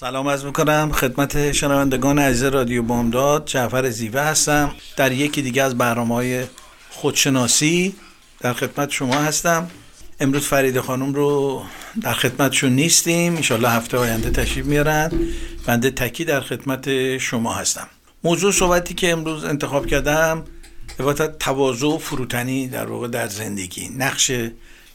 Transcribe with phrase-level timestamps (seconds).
[0.00, 0.92] سلام از می‌کنم.
[0.92, 3.46] خدمت شنوندگان عزیز رادیو بامداد.
[3.46, 4.74] جعفر زیوه هستم.
[4.96, 6.44] در یکی دیگه از برنامه های
[6.90, 7.94] خودشناسی
[8.40, 9.70] در خدمت شما هستم.
[10.20, 11.62] امروز فرید خانم رو
[12.02, 13.36] در خدمتشون نیستیم.
[13.36, 15.12] انشالله هفته آینده تشریف میارن.
[15.66, 17.88] بنده تکی در خدمت شما هستم.
[18.24, 20.44] موضوع صحبتی که امروز انتخاب کردم
[21.00, 23.88] عبارت تواضع و فروتنی در واقع در زندگی.
[23.96, 24.32] نقش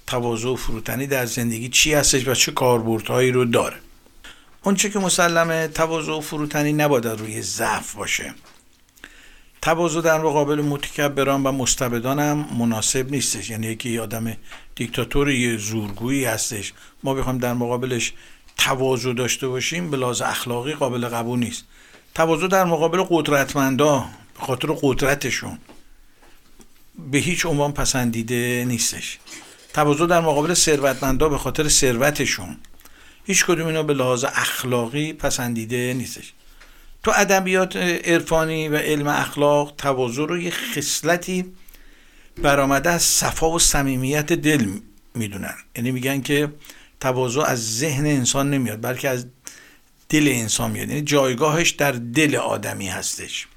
[0.08, 3.83] تواضع و فروتنی در زندگی چی هستش و چه کاربردهایی رو داره.
[4.64, 8.34] اونچه که مسلمه تواضع و فروتنی نباید روی ضعف باشه.
[9.62, 13.50] تواضع در مقابل متکبران و مستبدان هم مناسب نیستش.
[13.50, 14.38] یعنی یکی آدم
[14.76, 16.74] دیکتاتوری زورگویی هستش.
[17.04, 18.14] ما بخوایم در مقابلش
[18.58, 21.64] تواضع داشته باشیم به لحاظ اخلاقی قابل قبول نیست.
[22.16, 24.00] تواضع در مقابل قدرتمندا
[24.40, 25.58] به خاطر قدرتشون
[27.12, 29.20] به هیچ عنوان پسندیده نیستش.
[29.74, 32.58] تواضع در مقابل ثروتمندا به خاطر ثروتشون.
[33.26, 36.34] هیچ کدوم اینا به لحاظ اخلاقی پسندیده نیستش.
[37.04, 41.46] تو ادبیات عرفانی و علم اخلاق تواضع رو یه خصلتی
[42.42, 44.70] برآمده از صفا و صمیمیت دل
[45.16, 45.56] می‌دونن.
[45.76, 46.54] یعنی میگن که
[47.00, 49.26] تواضع از ذهن انسان نمیاد بلکه از
[50.10, 50.90] دل انسان میاد.
[50.90, 53.48] یعنی جایگاهش در دل آدمی هستش.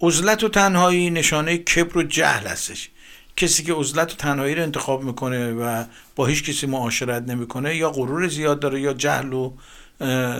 [0.00, 2.90] عزلت و تنهایی نشانه کبر و جهل هستش.
[3.36, 5.84] کسی که عزلت و تنهایی رو انتخاب می‌کنه و
[6.16, 9.52] با هیچ کسی معاشرت نمی‌کنه یا غرور زیاد داره یا جهل و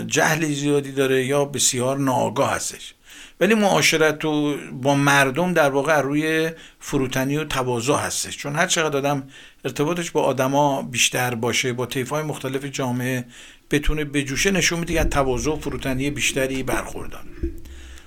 [0.07, 2.95] جهل زیادی داره یا بسیار ناآگاه هستش.
[3.41, 8.37] ولی معاشرت و با مردم در واقع روی فروتنی و تواضع هستش.
[8.37, 9.23] چون هر چقدر آدم
[9.65, 13.25] ارتباطش با آدما بیشتر باشه با های مختلف جامعه
[13.71, 17.23] بتونه بجوشه نشون میده که تواضع و فروتنی بیشتری برخوردار.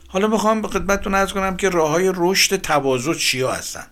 [0.08, 3.86] حالا می‌خوام به خدمتتون عرض کنم که راه های رشد تواضع چیا هستن؟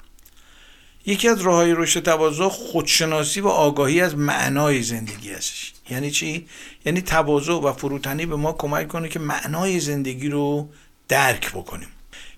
[1.05, 5.73] یکی از راه های رشد تواضع خودشناسی و آگاهی از معنای زندگی هستش.
[5.89, 6.47] یعنی چی؟
[6.85, 10.69] یعنی تواضع و فروتنی به ما کمک کنه که معنای زندگی رو
[11.07, 11.87] درک بکنیم.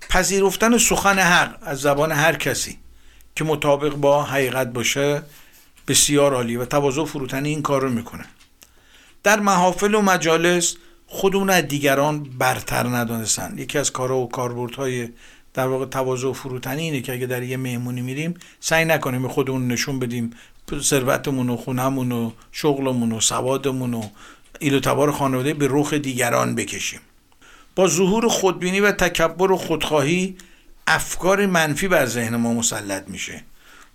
[0.09, 2.77] پذیرفتن سخن حق از زبان هر کسی
[3.35, 5.21] که مطابق با حقیقت باشه
[5.87, 8.25] بسیار عالی و تواضع فروتنی این کار رو می‌کنه.
[9.23, 10.75] در محافل و مجالس
[11.07, 13.53] خودمون از دیگران برتر ندانستن.
[13.57, 15.09] یکی از کارها و کاربردهای
[15.57, 19.67] در واقع تواضع و فروتنی اینه که اگه در یه مهمونی میریم سعی نکنیم خودمون
[19.67, 20.33] نشون بدیم
[20.81, 24.03] ثروتمون و خونمون و شغلمون و سوادمون و
[24.59, 26.99] ایل تبار خانواده به رخ دیگران بکشیم.
[27.75, 30.35] با ظهور خودبینی و تکبر و خودخواهی
[30.87, 33.41] افکار منفی بر ذهن ما مسلط میشه.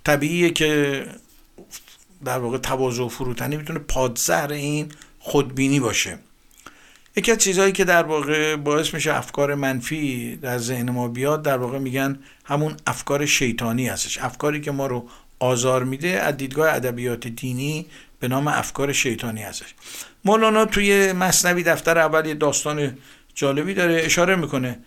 [0.04, 1.04] طبیعیه که
[2.24, 6.18] در واقع تواضع و فروتنی می‌تونه پادزهر این خودبینی باشه.
[7.16, 11.58] یکی از چیزهایی که در واقع باعث میشه افکار منفی در ذهن ما بیاد در
[11.58, 14.18] واقع میگن همون افکار شیطانی هستش.
[14.18, 15.08] افکاری که ما رو
[15.38, 17.86] آزار میده از دیدگاه ادبیات دینی
[18.20, 19.74] به نام افکار شیطانی هستش.
[20.24, 22.98] مولانا توی مصنوی دفتر اول یه داستان
[23.34, 24.78] جالبی داره اشاره می‌کنه.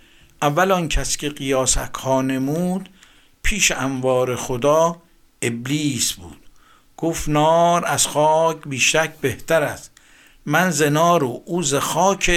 [0.41, 2.89] اول آن کس که قیاس نمود
[3.43, 5.01] پیش انوار خدا
[5.41, 6.37] ابلیس بود.
[6.97, 9.91] گفت نار از خاک بیشک بهتر است.
[10.45, 12.31] من زنار و او خاک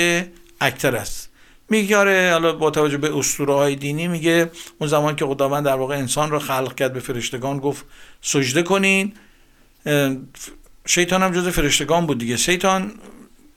[0.60, 1.30] اکتر است.
[1.70, 1.96] میگه
[2.32, 6.30] حالا با توجه به اسطوره های دینی میگه اون زمان که خداوند در واقع انسان
[6.30, 7.84] رو خلق کرد به فرشتگان گفت
[8.22, 9.12] سجده کنین.
[10.86, 12.36] شیطان هم جز فرشتگان بود دیگه.
[12.36, 12.92] شیطان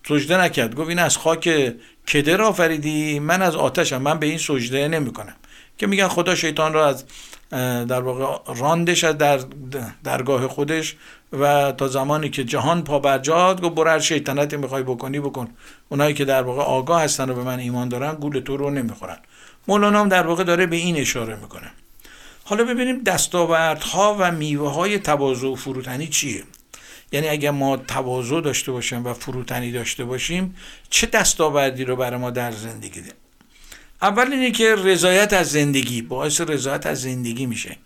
[0.08, 0.76] سجده نکرد.
[0.76, 1.74] گفت این از خاک
[2.08, 4.02] کدر آفریدی؟ من از آتشم.
[4.02, 5.36] من به این سجده نمی‌کنم.
[5.78, 7.06] که میگن خدا شیطان را از
[7.88, 9.40] در واقع راندش در
[10.04, 10.96] درگاه خودش
[11.34, 15.50] و تا زمانی که جهان پا برجاد گفت برو هر شیطنتی می‌خوای بکنی بکن.
[15.90, 19.18] اونایی که در واقع آگاه هستن و به من ایمان دارن گول تو رو نمی‌خورن.
[19.68, 21.72] مولانا هم در واقع داره به این اشاره می‌کنه.
[22.44, 26.44] حالا ببینیم دستاوردها و میوه های تواضع و فروتنی چیه؟
[27.12, 30.56] یعنی اگر ما تواضع داشته باشیم و فروتنی داشته باشیم
[30.90, 33.14] چه دستاوردی رو برای ما در زندگی ده
[34.02, 37.78] اول اینه که رضایت از زندگی باعث رضایت از زندگی میشه.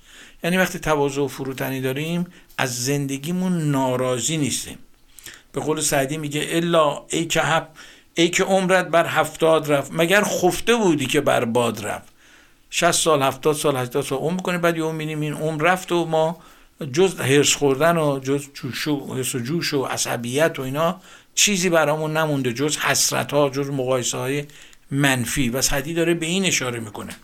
[0.43, 2.25] یعنی وقتی تواضع و فروتنی داریم
[2.57, 4.77] از زندگیمون ناراضی نیستیم.
[5.51, 7.69] به قول سعدی میگه الا ای که حب
[8.13, 12.13] ای که عمرت بر هفتاد رفت مگر خفته بودی که بر باد رفت؟
[12.69, 16.05] 60 سال 70 سال 80 سال عمر می‌کنه بعد یهو می‌بینیم این عمر رفت و
[16.05, 16.37] ما
[16.93, 21.01] جز هرس خوردن و جز جوش و حس و جوش و عصبیت و اینا
[21.35, 24.45] چیزی برامون نمونده جز حسرت ها جز مقایسه های
[24.91, 25.49] منفی.
[25.49, 27.15] و سعدی داره به این اشاره می‌کنه.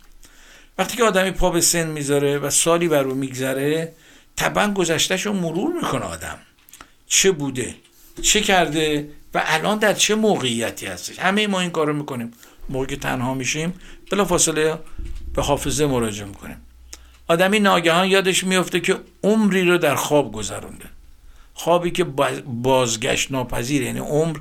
[0.78, 3.94] وقتی که آدمی پا به سن می‌ذاره و سالی بر رو میگذره
[4.36, 6.38] طبعا گذشتهش رو مرور می‌کنه آدم.
[7.08, 7.76] چه بوده؟
[8.22, 12.32] چه کرده؟ و الان در چه موقعیتی هستش؟ همه ما این کارو می‌کنیم.
[12.70, 13.74] موقع که تنها میشیم.
[14.12, 14.80] بلا فاصله
[15.34, 16.58] به حافظه مراجعه می‌کنیم.
[17.28, 20.86] آدمی ناگهان یادش میفته که عمری رو در خواب گذرونده.
[21.54, 22.04] خوابی که
[22.46, 23.86] بازگشت ناپذیره.
[23.86, 24.38] یعنی عمر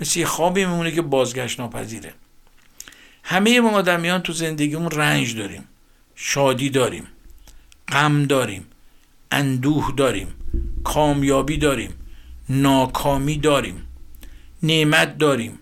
[0.00, 2.14] مثل یه خوابی میمونه که بازگشت ناپذیره.
[3.22, 5.64] همه ما آدمیان تو زندگیمون رنج داریم.
[6.14, 7.06] شادی داریم.
[7.88, 8.66] غم داریم.
[9.34, 10.34] اندوه داریم
[10.84, 11.94] کامیابی داریم
[12.48, 13.86] ناکامی داریم
[14.62, 15.58] نعمت داریم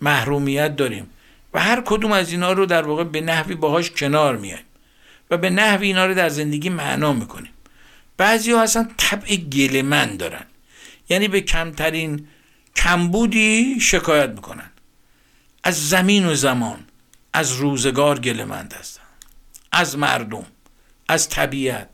[0.00, 1.06] محرومیت داریم
[1.54, 4.64] و هر کدوم از اینا رو در واقع به نحوی باهاش کنار میایم
[5.30, 7.50] و به نحوی اینا رو در زندگی معنا می‌کنیم.
[8.16, 10.44] بعضی ها اصلا طبع گلمن دارن.
[11.08, 12.26] یعنی به کمترین
[12.76, 14.70] کمبودی شکایت می‌کنن.
[15.64, 16.78] از زمین و زمان
[17.32, 19.02] از روزگار گلمند هستن.
[19.72, 20.46] از مردم
[21.08, 21.88] از طبیعت.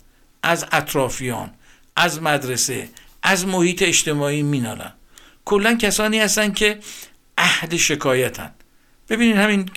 [0.49, 1.51] از اطرافیان
[1.97, 2.89] از مدرسه
[3.23, 4.93] از محیط اجتماعی مینالن.
[5.45, 6.79] کلا کسانی هستن که
[7.39, 8.51] عهد شکایتن.
[9.09, 9.71] ببینید همین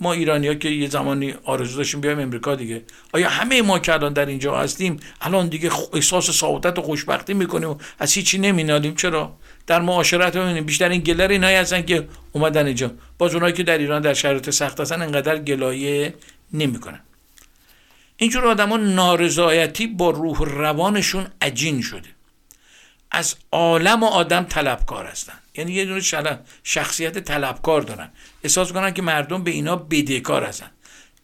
[0.00, 2.82] ما ایرانی ها که یه زمانی آرزو داشتیم بیایم امریکا دیگه.
[3.12, 7.68] آیا همه ما که الان در اینجا هستیم الان دیگه احساس سعادت و خوشبختی می‌کنیم
[7.68, 9.36] و از هیچی نمینالیم؟ چرا؟
[9.66, 10.64] در معاشرت ببینیم.
[10.64, 12.90] بیشتر این گلر اینایی هستن که اومدن اینجا.
[13.18, 16.14] باز اونایی که در ایران در شرایط سخت هستن انقدر گلایه
[16.52, 17.00] نمی‌کنن.
[18.20, 22.08] اینجور آدما نارضایتی با روح روانشون عجین شده.
[23.10, 25.38] از عالم و آدم طلبکار هستن.
[25.54, 26.00] یعنی یه دونه
[26.62, 28.10] شخصیت طلبکار دارن.
[28.44, 30.70] احساس کنن که مردم به اینا بدهکار هستن.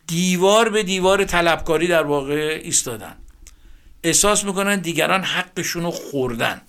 [0.06, 3.16] دیوار به دیوار طلبکاری در واقع ایستادن.
[4.02, 6.60] احساس می‌کنن دیگران حقشون رو خوردن.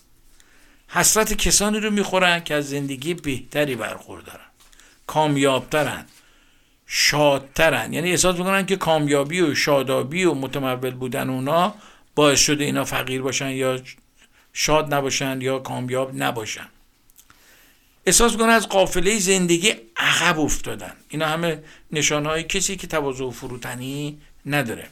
[0.87, 4.45] حسرت کسانی رو می‌خورن که از زندگی بهتری برخوردارن.
[5.07, 6.05] کامیابترن.
[6.87, 7.93] شادترن.
[7.93, 11.75] یعنی احساس می‌کنن که کامیابی و شادابی و متمول بودن اونا
[12.15, 13.79] باعث شده اینا فقیر باشن یا
[14.53, 16.67] شاد نباشن یا کامیاب نباشن.
[18.05, 20.93] احساس می‌کنن از قافله زندگی عقب افتادن.
[21.09, 24.87] اینا همه نشانهای کسی که تواضع و فروتنی نداره.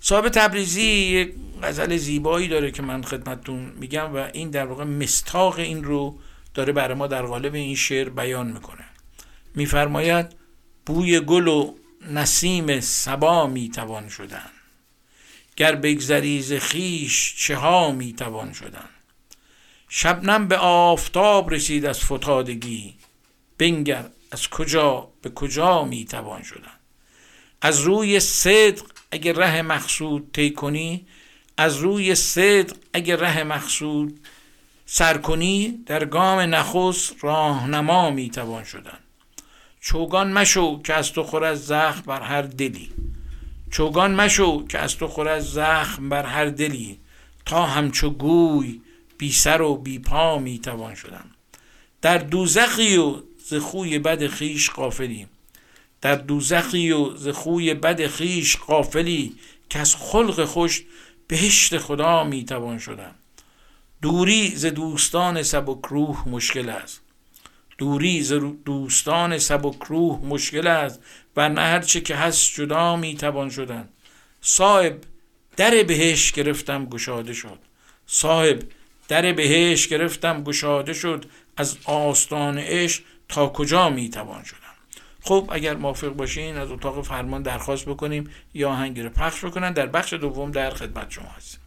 [0.00, 5.58] صاحب تبریزی یک غزل زیبایی داره که من خدمتتون میگم و این در واقع مستاق
[5.58, 6.18] این رو
[6.54, 8.84] داره برای ما در قالب این شعر بیان می‌کنه.
[9.54, 10.43] میفرماید
[10.86, 11.74] بوی گل و
[12.10, 14.50] نسیم سبا می‌توان شدن.
[15.56, 16.52] گر بگذری ز
[17.36, 18.88] چه ها می‌توان شدن.
[19.88, 22.94] شبنم به آفتاب رسید از فتادگی.
[23.58, 26.72] بنگر از کجا به کجا می‌توان شدن.
[27.62, 31.06] از روی صدق اگر ره مقصود طی کنی
[31.56, 34.20] از روی صدق اگر ره مقصود
[34.86, 38.98] سر کنی در گام نخست راهنما می‌توان شدن.
[39.86, 42.90] چوگان مشو که از تو خور از زخم بر هر دلی.
[43.70, 46.98] چوگان مشو که از تو خور از زخم بر هر دلی.
[47.46, 48.80] تا همچو گوی
[49.18, 51.24] بی سر و بی پا می توان شدن
[52.02, 53.16] در دوزخی و
[53.46, 55.26] ز خوی بد خیش قافلی
[56.00, 59.34] در دوزخی و ز خوی بد خیش قافلی
[59.68, 60.84] که از خلق خوش
[61.28, 63.14] بهشت خدا می توان شدن
[64.02, 67.03] دوری ز دوستان سبک روح مشکل است.
[67.78, 68.32] دوری ز
[68.64, 71.00] دوستان سبک روح مشکل است
[71.36, 73.88] و نه هرچه که هست جدا می توان شدن.
[74.40, 74.96] صاحب
[75.56, 77.58] در بهش گرفتم گشاده شد.
[78.06, 78.62] صاحب
[79.08, 81.24] در بهش گرفتم گشاده شد.
[81.56, 84.58] از آستان عشق تا کجا می توان شدن
[85.22, 89.72] خب اگر موافق باشین از اتاق فرمان درخواست بکنیم یا آهنگی رو پخش بکنن.
[89.72, 91.63] در بخش دوم در خدمت شما هستیم.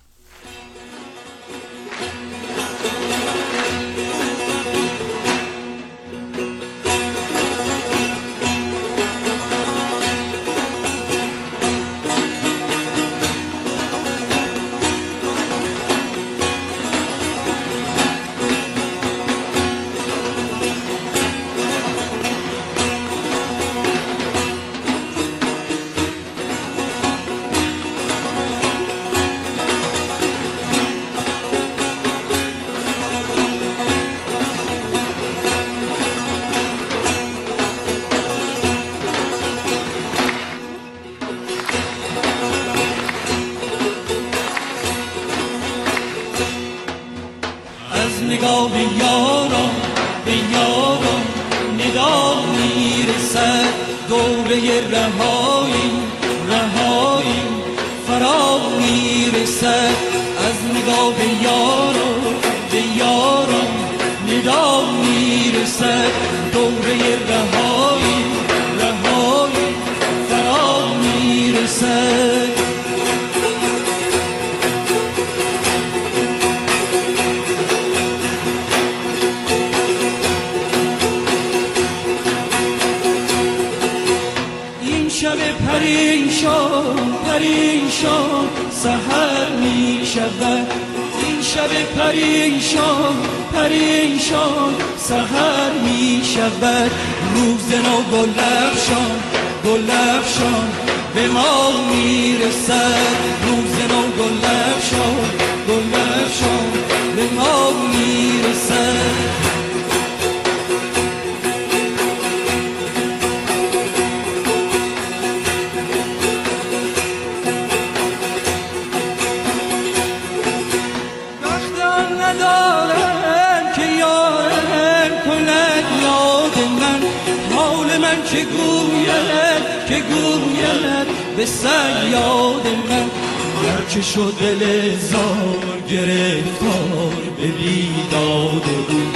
[133.64, 139.16] من هرچه شد دل زار گرفتار به بیداد بود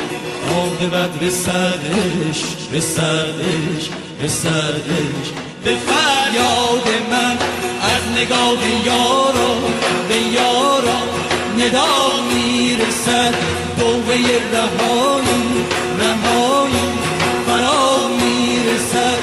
[0.50, 2.44] عاقبت رسدش
[2.74, 3.90] رسدش
[4.24, 5.28] رسدش
[5.64, 7.38] به فریاد من
[7.82, 9.56] از نگاه یارا
[10.10, 11.02] به یارا
[11.58, 13.34] ندا می‌رسد.
[13.80, 14.16] دوبه
[14.54, 15.66] رهایی
[16.00, 16.90] رهایی
[17.48, 19.20] فرا می‌رسد.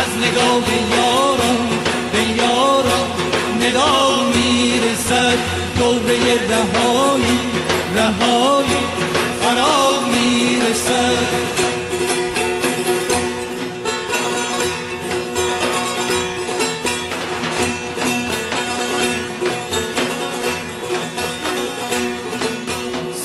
[0.00, 0.64] از نگاه
[0.96, 1.68] یاران
[2.12, 3.08] به یاران
[3.60, 4.07] ندا
[5.08, 5.38] می‌رسد
[5.78, 6.12] دوبه
[6.48, 7.38] رهایی
[7.96, 8.76] رهایی
[9.42, 11.48] فرا می‌رسد.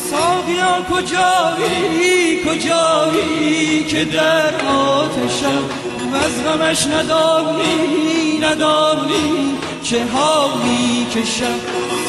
[0.10, 5.64] ساقیان کجایی کجایی که در آتشم؟
[6.12, 11.60] و از غمش ندانی ندانی چه ها می‌کشم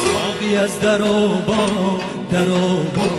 [0.05, 1.99] ساقی از در و با
[2.31, 3.09] در و با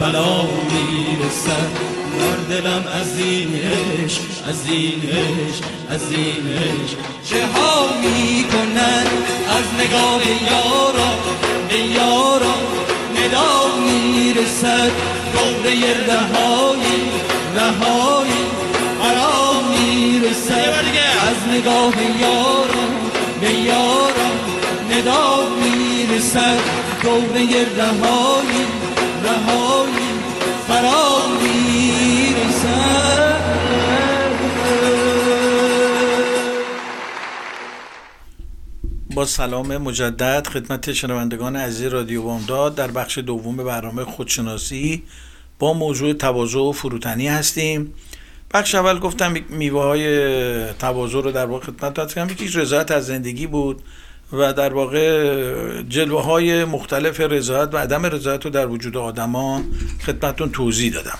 [0.00, 1.70] بلا می‌رسد.
[2.18, 6.96] بر دلم از این عشق از این عشق از این عشق.
[7.30, 9.06] چه ها می‌کنن
[9.48, 11.10] از نگاه یارا؟
[11.68, 12.54] به یارا
[13.16, 14.90] ندا می‌رسد.
[15.32, 17.02] دوره رهایی
[17.56, 18.44] رهایی
[19.00, 20.74] فرا می‌رسد.
[21.28, 22.85] از نگاه یاران
[23.40, 24.38] به یاران
[24.90, 26.58] ندا می‌رسد
[27.02, 28.66] دوره رهایی
[29.24, 30.06] رهایی
[30.68, 33.06] فرا می‌رسد
[39.14, 45.02] با سلام مجدد خدمت شنوندگان عزیز رادیو بامداد در بخش دوم برنامه خودشناسی
[45.58, 47.94] با موضوع تواضع و فروتنی هستیم.
[48.54, 53.82] بخش اول گفتم میوه های تواضع رو در واقع خدمت یکیش رضایت از زندگی بود
[54.32, 59.62] و در واقع جلوه های مختلف رضایت و عدم رضایت رو در وجود آدما
[60.06, 61.18] خدمتتون توضیح دادم.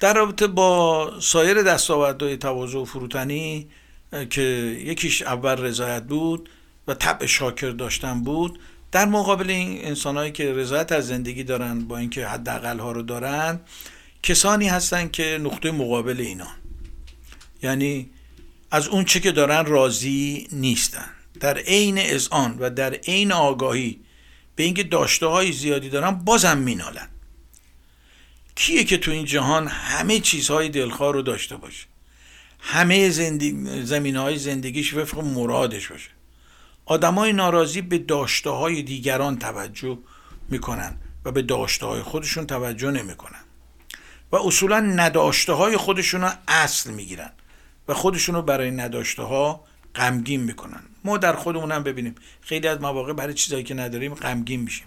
[0.00, 3.66] در رابطه با سایر دستاوردهای تواضع و فروتنی
[4.30, 4.42] که
[4.84, 6.48] یکیش اول رضایت بود
[6.88, 8.58] و طبع شاکر داشتن بود
[8.92, 13.60] در مقابل این انسانهایی که رضایت از زندگی دارن با اینکه حداقل ها رو دارن
[14.24, 16.48] کسانی هستن که نقطه مقابل اینا.
[17.62, 18.10] یعنی
[18.70, 21.08] از اون چه که دارن راضی نیستن.
[21.40, 24.00] در عین اذعان و در عین آگاهی
[24.56, 27.08] به اینکه داشته های زیادی دارن بازم مینالن.
[28.54, 31.86] کیه که تو این جهان همه چیزهای دلخواه رو داشته باشه؟
[32.58, 36.10] همه زندگی زمین های زندگیش وفق مرادش باشه.
[36.84, 39.98] آدمای ناراضی به داشته های دیگران توجه
[40.50, 43.43] می‌کنن و به داشته های خودشون توجه نمی‌کنن.
[44.34, 47.30] و اصولا نداشته های خودشون رو اصل می‌گیرن
[47.88, 49.64] و خودشون رو برای نداشته ها
[49.94, 50.82] غمگین می‌کنن.
[51.04, 52.14] ما در خودمون هم ببینیم.
[52.40, 54.86] خیلی از مواقع برای چیزایی که نداریم غمگین میشیم.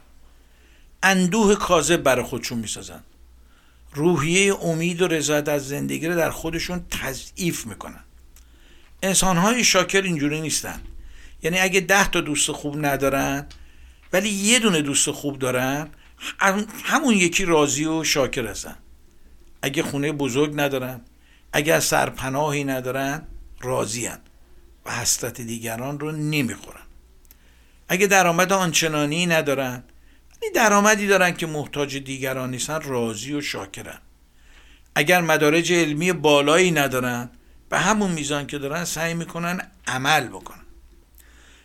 [1.04, 3.04] اندوه کاذب برای خودشون می‌سازن.
[3.94, 8.04] روحیه امید و رضایت از زندگی رو در خودشون تضعیف می‌کنن.
[9.04, 10.82] انسان های شاکر اینجوری نیستن.
[11.44, 13.46] یعنی اگه ده تا دوست خوب ندارن
[14.14, 15.90] ولی یه دونه دوست خوب دارن
[16.84, 18.76] همون یکی راضی و شاکر هستن.
[19.62, 21.02] اگه خونه بزرگ ندارن
[21.54, 23.22] اگه سرپناهی ندارن
[23.62, 24.10] راضی
[24.86, 26.82] و حسرت دیگران رو نمی‌خورن.
[27.90, 29.84] اگه درآمد آنچنانی ندارن
[30.42, 34.00] ولی درآمدی دارن که محتاج دیگران نیستن راضی و شاکرن.
[34.96, 37.30] اگر مدارج علمی بالایی ندارن
[37.70, 40.64] به همون میزان که دارن سعی می‌کنن عمل بکنن.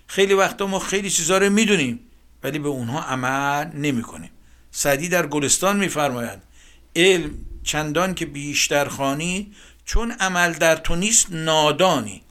[0.07, 2.01] خیلی وقتا ما خیلی چیزا رو می‌دونیم
[2.43, 4.31] ولی به اونها عمل نمی کنیم
[4.71, 6.39] سعدی در گلستان میفرماید
[6.97, 7.31] علم
[7.65, 9.53] چندان که بیشتر خانی
[9.85, 12.23] چون عمل در تو نیست نادانی.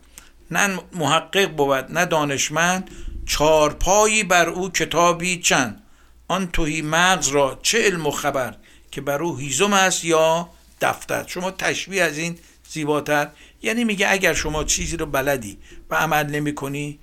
[0.51, 2.91] نه محقق بود نه دانشمند
[3.25, 5.83] چارپایی بر او کتابی چند.
[6.27, 8.55] آن توهی مغز را چه علم و خبر
[8.91, 10.49] که بر او هیزم است یا
[10.81, 12.37] دفتر؟ شما تشبیه از این
[12.69, 13.29] زیباتر.
[13.61, 15.57] یعنی میگه اگر شما چیزی رو بلدی
[15.89, 16.99] و عمل نمی کنی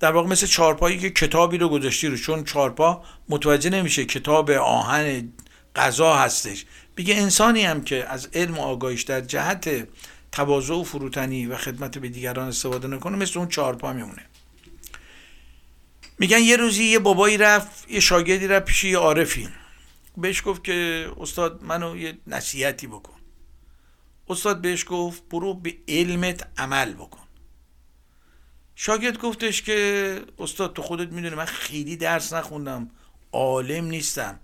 [0.00, 5.32] در واقع مثل چارپایی که کتابی رو گذاشتی رو چون چارپا متوجه نمیشه کتاب آهن
[5.76, 6.64] غذا هستش.
[6.98, 9.88] میگه انسانی هم که از علم و آگاهیش در جهت
[10.32, 14.22] تواضع و فروتنی و خدمت به دیگران استفاده نکنه مثل اون چارپا میمونه.
[16.18, 19.48] میگن یه روزی یه بابایی رفت یه شاگردی رفت پیش یه عارفی.
[20.16, 23.20] بهش گفت که استاد منو یه نصیحتی بکن.
[24.28, 27.26] استاد بهش گفت برو به علمت عمل بکن.
[28.74, 32.90] شاگرد گفتش که استاد تو خودت می‌دونی من خیلی درس نخوندم
[33.32, 34.40] عالم نیستم.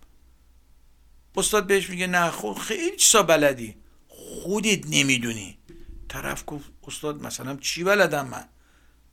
[1.37, 3.75] استاد بهش میگه نه خود خیلی چیزا بلدی.
[4.09, 5.59] خودت نمی‌دونی.
[6.09, 8.45] طرف گفت استاد مثلا چی بلدم من؟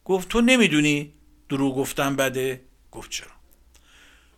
[0.05, 1.13] گفت تو نمی‌دونی؟
[1.49, 2.61] درو گفتم بده.
[2.91, 3.31] گفت چرا؟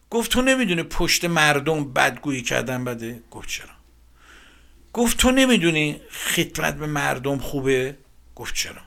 [0.09, 3.69] گفت تو نمی‌دونی پشت مردم بدگویی کردن بده؟ گفت چرا؟
[4.93, 7.97] گفت تو نمی‌دونی خدمت به مردم خوبه؟
[8.35, 8.81] گفت چرا؟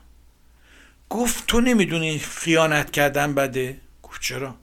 [1.09, 4.55] گفت تو نمی‌دونی خیانت کردن بده؟ گفت چرا؟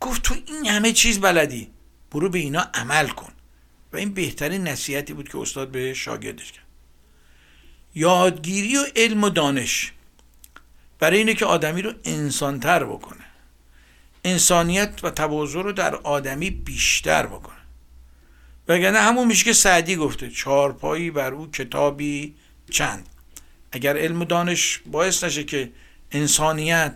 [0.00, 1.70] گفت تو این همه چیز بلدی.
[2.10, 3.31] برو به اینا عمل کن.
[3.92, 6.64] و این بهترین نصیحتی بود که استاد به شاگردش کرد.
[7.94, 9.92] یادگیری و علم و دانش
[10.98, 13.24] برای اینه که آدمی رو انسانتر بکنه.
[14.24, 17.56] انسانیت و تواضع رو در آدمی بیشتر بکنه.
[18.68, 22.34] وگرنه همون میشه که سعدی گفته چارپایی بر او کتابی
[22.70, 23.08] چند.
[23.72, 25.72] اگر علم و دانش باعث نشه که
[26.12, 26.94] انسانیت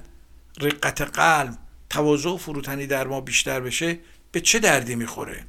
[0.61, 1.59] رقت قلب
[1.91, 3.99] تواضع و فروتنی در ما بیشتر بشه
[4.33, 5.47] به چه دردی می‌خوره؟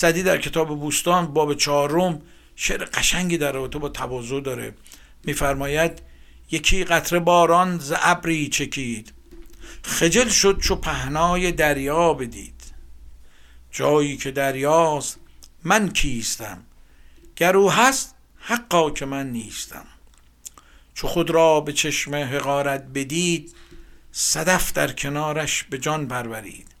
[0.00, 2.22] سعدی در کتاب بوستان باب چهارم
[2.56, 4.74] شعر قشنگی در رابطه با تواضع داره.
[5.24, 6.02] میفرماید
[6.50, 9.12] یکی قطره باران ز ابری چکید.
[9.82, 12.62] خجل شد چو پهنای دریا بدید.
[13.70, 15.18] جایی که دریاست
[15.64, 16.62] من کیستم؟
[17.36, 19.86] گر هست حقا که من نیستم.
[20.94, 23.54] چو خود را به چشم حقارت بدید
[24.12, 26.77] صدف در کنارش به جان پرورید.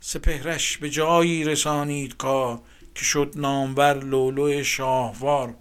[0.00, 2.62] سپهرش به جایی رسانید کا
[2.94, 5.54] که شد نامور لولو شاهوار.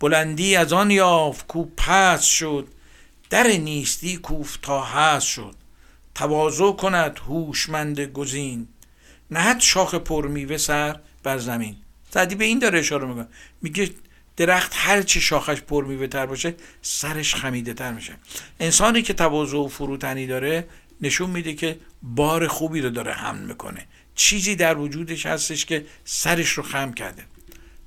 [0.00, 2.68] بلندی از آن یافت کو پس شد
[3.30, 5.54] در نیستی کوف تا هست شد.
[6.14, 8.68] تواضع کند هوشمند گزین.
[9.30, 11.76] نهد شاخ پرمیوه سر بر زمین.
[12.10, 13.26] سعدی به این داره اشاره می‌کنه.
[13.62, 13.90] میگه
[14.36, 18.12] درخت هر چی شاخش پرمیوه تر باشه سرش خمیده تر میشه.
[18.60, 20.68] انسانی که تواضع و فروتنی داره
[21.00, 23.86] نشون میده که بار خوبی رو داره حمل می‌کنه.
[24.14, 27.24] چیزی در وجودش هستش که سرش رو خم کرده.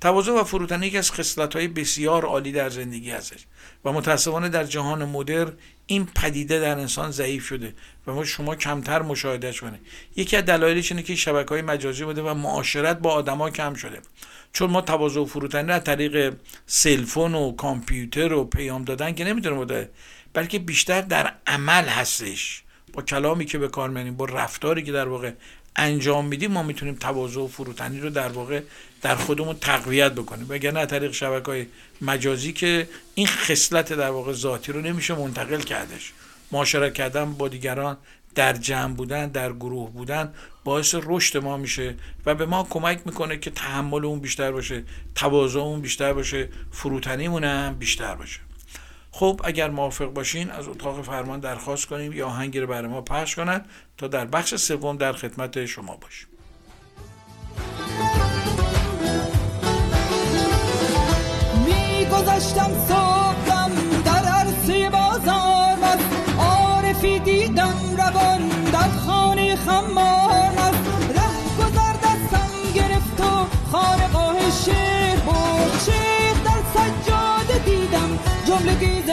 [0.00, 3.46] تواضع و فروتنی یکی از خصلت های بسیار عالی در زندگی هستش.
[3.84, 5.52] و متاسفانه در جهان مدر
[5.86, 7.74] این پدیده در انسان ضعیف شده
[8.06, 9.80] و ما شما کمتر مشاهدهش کنه
[10.16, 14.00] یکی از دلایلش اینه که شبکه های مجازی بوده و معاشرت با آدما کم شده.
[14.52, 16.34] چون ما تواضع و فروتنی از طریق
[16.66, 19.90] سلفون و کامپیوتر و پیام دادن که نمی‌تونه بوده
[20.32, 22.62] بلکه بیشتر در عمل هستش.
[22.96, 25.32] با کلامی که به کار می‌بریم با رفتاری که در واقع
[25.76, 28.60] انجام میدیم ما می‌تونیم تواضع و فروتنی رو در واقع
[29.02, 30.46] در خودمون تقویت بکنیم.
[30.48, 31.66] وگرنه طریق شبکه های
[32.02, 36.12] مجازی که این خصلت در واقع ذاتی رو نمیشه منتقل کردش.
[36.52, 37.96] معاشرت کردن با دیگران
[38.34, 41.94] در جمع بودن در گروه بودن باعث رشد ما میشه
[42.26, 47.44] و به ما کمک می‌کنه که تحمل اون بیشتر باشه تواضع اون بیشتر باشه فروتنیمون
[47.44, 48.45] هم بیشتر باشه.
[49.18, 53.34] خب اگر موافق باشین از اتاق فرمان درخواست کنیم یا آهنگی رو برای ما پخش
[53.34, 56.28] کنند تا در بخش سوم در خدمت شما باشیم.
[62.12, 63.72] گذشتم صبحم
[64.04, 69.95] در عرصه بازار است عارفی دیدم روان در خانه خمار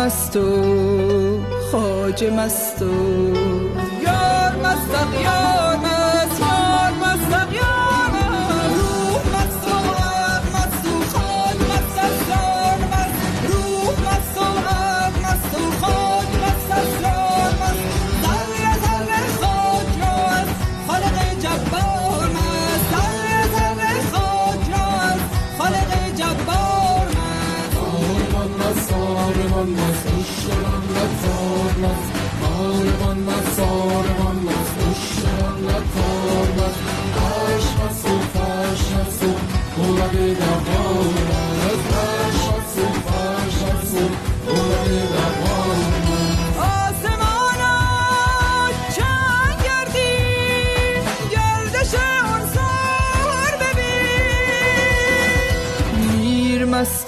[0.00, 1.40] مست و
[1.72, 2.94] خاجه مست و
[4.02, 4.94] یار مست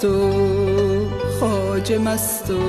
[0.03, 2.59] مست و خاج مست و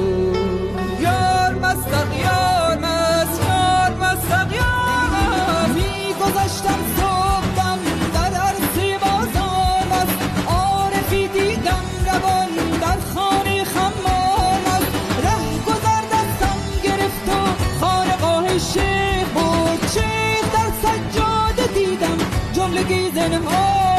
[1.03, 7.79] یار مستق یار مست یار مستق یار میگذشتم صبحم
[8.15, 10.19] در عرصه بازار است.
[10.47, 12.49] عارفی دیدم روان
[12.81, 14.93] در خانه خمام است.
[15.25, 22.19] ره گذر دستم گرفت و خانقاه شیخ بود شیخ در سجاده دیدم
[22.53, 23.94] جملگی زنهام است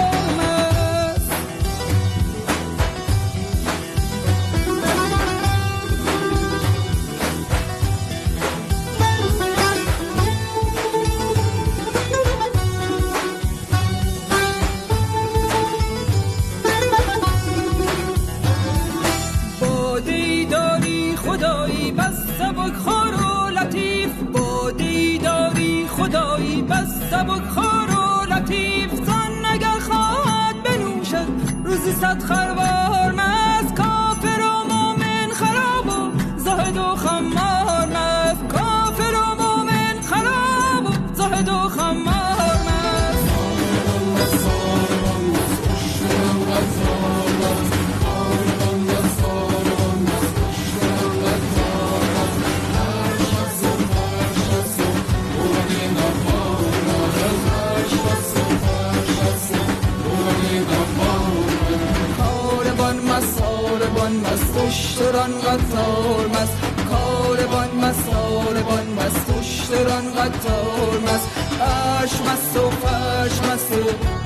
[65.15, 66.58] اشتران قطار مست.
[66.89, 69.30] کاروان مست ساربان مست.
[69.39, 71.28] اشتران قطار مست.
[71.62, 73.84] اش مست و فش مست و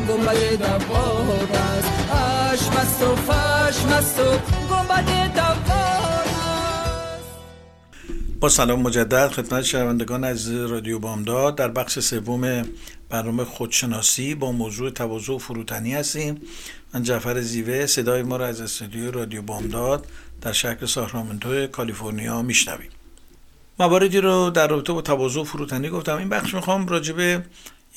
[0.08, 4.30] گنبد دوار مست اش مست و فش مست و
[4.70, 6.29] گنبد دوار
[8.40, 11.56] با سلام مجدد خدمت شنوندگان از رادیو بامداد.
[11.56, 12.66] در بخش سوم
[13.10, 16.42] برنامه خودشناسی با موضوع تواضع و فروتنی هستیم.
[16.94, 20.08] من جعفر زیوه صدای ما را از استودیو رادیو بامداد
[20.42, 22.90] در شهر ساکرامنتو کالیفرنیا میشنویم
[23.80, 26.18] مواردی رو در رابطه با تواضع و فروتنی گفتم.
[26.18, 27.44] این بخش می‌خوام راجع به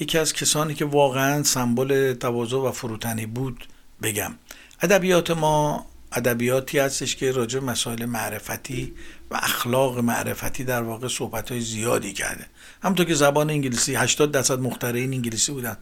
[0.00, 3.66] یکی از کسانی که واقعا سمبل تواضع و فروتنی بود
[4.02, 4.34] بگم.
[4.82, 8.92] ادبیات ما ادبیاتی هستش که راجع مسائل معرفتی
[9.30, 12.46] و اخلاق معرفتی در واقع صحبت های زیادی کرده.
[12.82, 15.76] همونطور که زبان انگلیسی 80 درصد مخترعین انگلیسی بودن.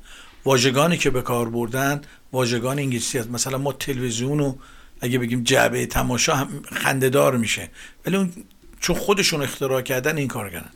[0.44, 2.00] واژگانی که به کار بردن
[2.32, 3.30] واژگان انگلیسی هست.
[3.30, 4.58] مثلا ما تلویزیون رو
[5.00, 7.70] اگه بگیم جعبه تماشا هم خندهدار میشه.
[8.06, 8.32] ولی اون
[8.80, 10.70] چون خودشون اختراع کردن این کار کردن.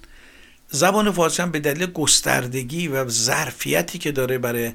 [0.68, 4.72] زبان فارسی هم به دلیل گستردگی و ظرفیتی که داره برای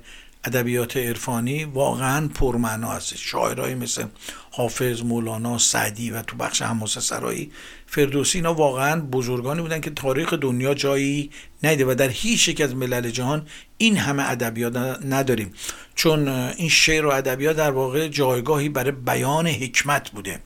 [0.50, 4.06] ادبیات عرفانی واقعا پرمعنا هست شاعرایی مثل
[4.52, 7.52] حافظ مولانا سعدی و تو بخش حماسه سرایی
[7.88, 11.30] فردوسی اینا واقعا بزرگانی بودن که تاریخ دنیا جایی
[11.64, 15.54] نیده و در هیچ یک از ملل جهان این همه ادبیات نداریم.
[15.96, 20.40] چون این شعر و ادبیات در واقع جایگاهی برای بیان حکمت بوده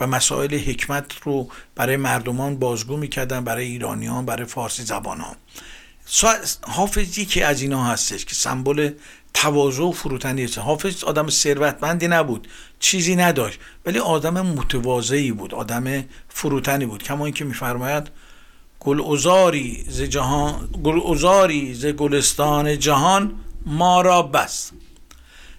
[0.00, 5.36] و مسائل حکمت رو برای مردمان بازگو می‌کردن برای ایرانیان برای فارسی زبانان
[6.62, 8.90] حافظ یکی از اینا هستش که سمبل
[9.36, 12.48] تواضع و فروتنی است حافظ آدم ثروتمندی نبود
[12.80, 17.02] چیزی نداشت ولی آدم متواضعی بود آدم فروتنی بود.
[17.02, 18.10] کما اینکه میفرماید
[18.80, 23.34] گل ازاری ز جهان گل ز گلستان جهان
[23.66, 24.70] ما را بس.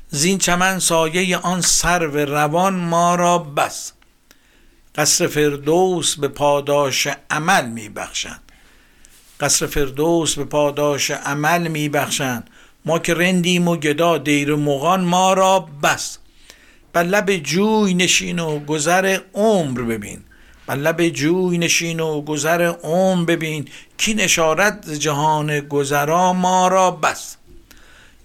[0.10, 3.92] زین چمن سایه آن سرو روان ما را بس.
[4.96, 8.52] قصر فردوس به پاداش عمل میبخشند.
[9.40, 12.50] قصر فردوس به پاداش عمل میبخشند.
[12.88, 16.18] ما که رندیم و گدا دیر مغان ما را بس.
[16.94, 20.24] بر لب جوی نشین و گذر عمر ببین.
[20.68, 23.68] بر لب جوی نشین و گذر عمر ببین.
[23.98, 27.36] کی اشارت جهان گذرا ما را بس.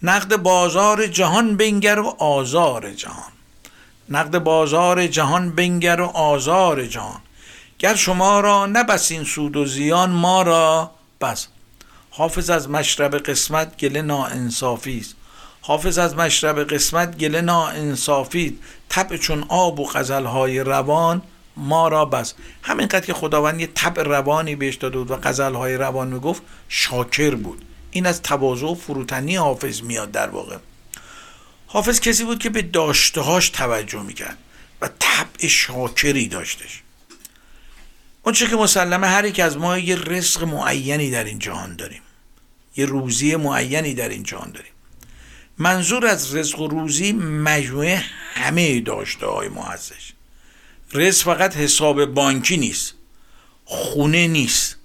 [0.03, 3.33] نقد بازار جهان بنگر و آزار جهان.
[4.09, 7.21] نقد بازار جهان بنگر و آزار جهان.
[7.79, 11.49] گر شما را نبسین سود و زیان ما را بس.
[12.15, 15.15] حافظ از مشرب قسمت گله ناانصافی است
[15.61, 21.23] حافظ از مشرب قسمت گله ناانصافی طبع چون آب و غزلهای روان
[21.57, 22.35] ما را بس.
[22.63, 27.65] همینقدر که خداوند یه طبع روانی بهش داده بود و غزلهای روان می‌گفت شاکر بود.
[27.91, 30.57] این از تواضع و فروتنی حافظ میاد در واقع.
[31.67, 34.39] حافظ کسی بود که به داشتهاش توجه می‌کرد
[34.81, 36.82] و طبع شاکری داشتش.
[38.23, 42.03] اون که مسلمه هر یک از ما یه رزق معینی در این جهان داریم.
[42.77, 44.73] یه روزی معینی در این جهان داریم.
[45.59, 48.05] منظور از رزق و روزی مجموعه
[48.35, 50.13] همه داشته های ما هستش.
[50.93, 52.95] رزق فقط حساب بانکی نیست.
[53.65, 54.77] خونه نیست.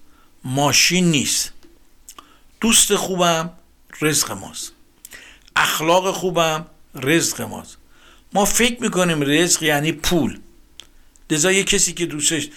[0.43, 1.51] ماشین نیست.
[2.61, 3.49] دوست خوبم
[4.01, 4.71] رزق ماست.
[5.55, 7.77] اخلاق خوبم رزق ماست.
[8.33, 10.39] ما فکر می‌کنیم رزق یعنی پول.
[11.29, 12.49] لذا کسی که دوستش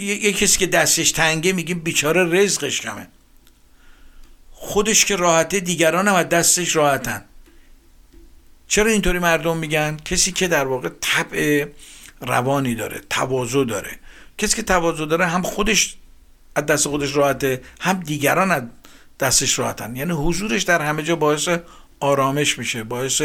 [0.00, 3.06] یه کسی که دستش تنگه میگیم بیچاره رزقش کمه.
[4.50, 7.24] خودش که راحته دیگران هم از دستش راحتن.
[8.68, 11.66] چرا اینطوری مردم میگن؟ کسی که در واقع طبع
[12.20, 13.98] روانی داره تواضع داره.
[14.38, 15.96] کسی که تواضع داره هم خودش
[16.54, 18.62] از دست خودش راحته هم دیگران از
[19.20, 19.96] دستش راحتن.
[19.96, 21.48] یعنی حضورش در همه جا باعث
[22.00, 23.22] آرامش میشه باعث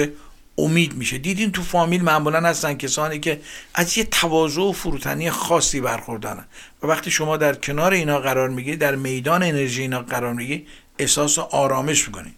[0.58, 1.18] امید میشه.
[1.18, 3.42] دیدین تو فامیل معمولا هستن کسانی که
[3.74, 6.46] از یه تواضع و فروتنی خاصی برخوردارن.
[6.84, 10.68] و وقتی شما در کنار اینا قرار می‌گیری در میدان انرژی اینا قرار می‌گیری
[11.00, 12.36] احساس آرامش می‌کنی.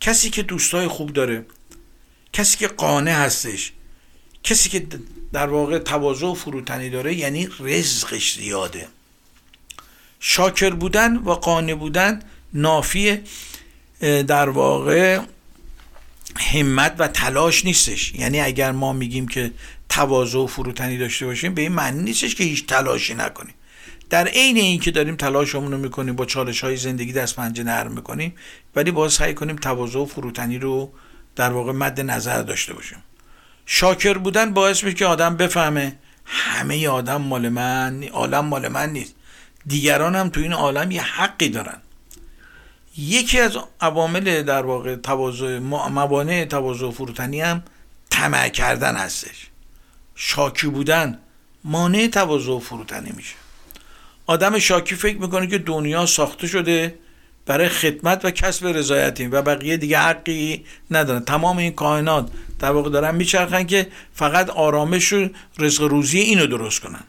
[0.00, 1.46] کسی که دوستای خوب داره
[2.32, 3.72] کسی که قانع هستش
[4.44, 4.86] کسی که
[5.32, 8.88] در واقع تواضع و فروتنی داره یعنی رزقش زیاده.
[10.20, 13.18] شاکر بودن و قانع بودن نافی
[14.00, 15.20] در واقع
[16.36, 18.14] همت و تلاش نیستش.
[18.14, 19.50] یعنی اگر ما میگیم که
[19.88, 23.54] تواضع و فروتنی داشته باشیم به این معنی نیستش که هیچ تلاشی نکنیم.
[24.10, 27.92] در عین این که داریم تلاشمون رو می‌کنیم با چالش های زندگی دست پنجه نرم
[27.92, 28.34] می‌کنیم
[28.76, 30.92] ولی باز سعی کنیم تواضع و فروتنی رو
[31.36, 32.98] در واقع مد نظر داشته باشیم.
[33.66, 39.14] شاکر بودن باعث میشه که آدم بفهمه همه آدم مال من عالم مال من نیست.
[39.66, 41.81] دیگران هم تو این عالم یه حقی دارن.
[42.96, 47.62] یکی از عوامل در واقع تواضع موانع تواضع فروتنی هم
[48.10, 49.46] طمع کردن هستش.
[50.14, 51.18] شاکی بودن
[51.64, 53.34] مانع تواضع فروتنی میشه.
[54.26, 56.98] آدم شاکی فکر می‌کنه که دنیا ساخته شده
[57.46, 62.90] برای خدمت و کسب رضایتی و بقیه دیگه حقی ندارن تمام این کائنات در واقع
[62.90, 65.28] دارن میچرخن که فقط آرامش و
[65.58, 67.04] رزق روزی اینو درست کنن.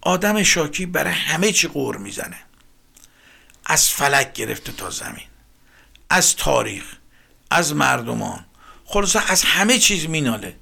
[0.00, 2.36] آدم شاکی برای همه چی قور می‌زنه.
[3.64, 5.26] از فلک گرفته تا زمین
[6.10, 6.84] از تاریخ
[7.50, 8.44] از مردمان.
[8.84, 10.56] خلاصه از همه چیز میناله.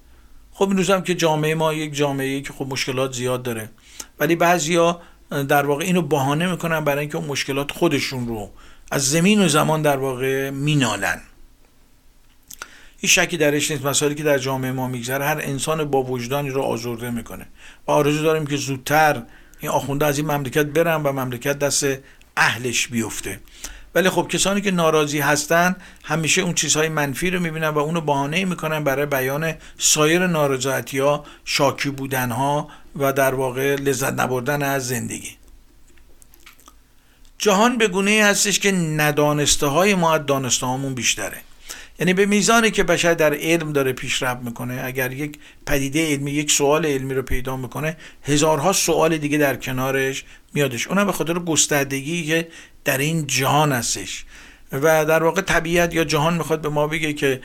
[0.52, 3.70] خب این که جامعه ما یک جامعه که خب مشکلات زیاد داره.
[4.18, 5.00] ولی بعضیا
[5.48, 8.50] در واقع اینو بهانه می‌کنن برای اینکه اون مشکلات خودشون رو
[8.90, 11.20] از زمین و زمان در واقع مینالن.
[12.98, 13.84] هیچ شکی درش نیست.
[13.84, 17.46] مسائلی که در جامعه ما میگذره هر انسان با وجدانی رو آزرده می‌کنه.
[17.86, 19.22] و آرزو داریم که زودتر
[19.60, 21.84] این آخونده از این مملکت برن و مملکت دست
[22.40, 23.40] اهلش بیفته.
[23.94, 28.44] ولی خب کسانی که ناراضی هستن همیشه اون چیزهای منفی رو می‌بینن و اونو بهانه
[28.44, 35.36] می‌کنن برای بیان سایر نارضایتی شاکی بودن ها و در واقع لذت نبردن از زندگی.
[37.38, 41.42] جهان به گونه هستش که ندانسته های ما از دانسته هامون بیشتره.
[42.00, 46.50] یعنی به میزانی که بشر در علم داره پیشرفت می‌کنه اگر یک پدیده علمی یک
[46.50, 50.86] سوال علمی رو پیدا می‌کنه هزارها سوال دیگه در کنارش میادش.
[50.86, 52.48] اونم به خاطر گستردگی که
[52.84, 54.24] در این جهان هستش.
[54.72, 57.40] و در واقع طبیعت یا جهان می‌خواد به ما بگه که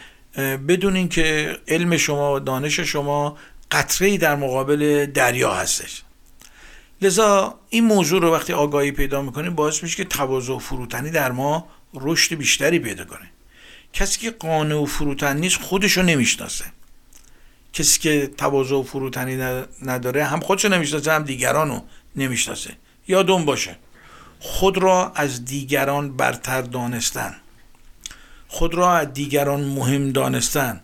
[0.67, 3.37] بدونین که علم شما و دانش شما
[3.71, 6.03] قطره در مقابل دریا هستش.
[7.01, 11.67] لذا این موضوع رو وقتی آگاهی پیدا می‌کنیم باعث میشه که تواضع فروتنی در ما
[11.93, 13.31] رشد بیشتری پیدا کنه.
[13.95, 16.65] کسی که قانع و فروتن نیست خودشو نمی‌شناسه.
[17.73, 21.81] کسی که تواضع و فروتنی نداره هم خودشو نمی‌شناسه هم دیگران رو
[22.15, 22.75] نمی‌شناسه.
[23.07, 23.75] یادون باشه
[24.39, 27.35] خود را از دیگران برتر دانستن.
[28.47, 30.81] خود را از دیگران مهم دانستن.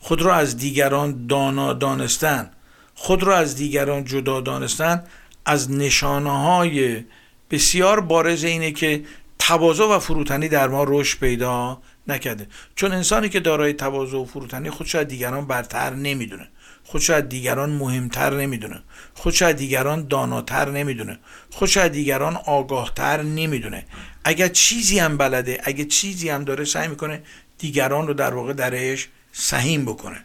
[0.00, 2.50] خود را از دیگران دانا دانستن.
[2.94, 5.04] خود را از دیگران جدا دانستن.
[5.44, 7.04] از نشانه های
[7.50, 9.04] بسیار بارز اینه که
[9.38, 12.46] تواضع و فروتنی در ما رشد پیدا نکرده.
[12.74, 16.48] چون انسانی که دارای تواضع و فروتنی خودش از دیگران برتر نمی‌دونه.
[16.84, 18.82] خودش از دیگران مهمتر نمی‌دونه.
[19.14, 21.18] خودش از دیگران داناتر نمی‌دونه.
[21.50, 23.84] خودش از دیگران آگاهتر نمی‌دونه.
[24.24, 27.22] اگر چیزی هم بلده اگر چیزی هم داره سعی می‌کنه
[27.58, 30.24] دیگران رو در واقع درش سهیم بکنه.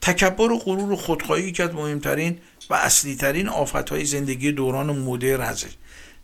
[0.00, 2.38] تکبر و غرور و خودخواهی که از مهمترین
[2.70, 5.70] و اصلی ترین آفت های زندگی دوران مدرن هستش.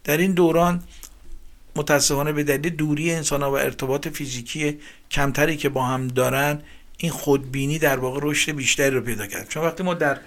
[0.05, 0.83] در این دوران
[1.77, 4.79] متاسفانه به دلیل دوری انسان ها و ارتباط فیزیکی
[5.11, 6.63] کمتری که با هم دارن
[6.99, 9.49] این خودبینی در واقع رشد بیشتری رو پیدا کرد.
[9.49, 10.19] چون وقتی ما در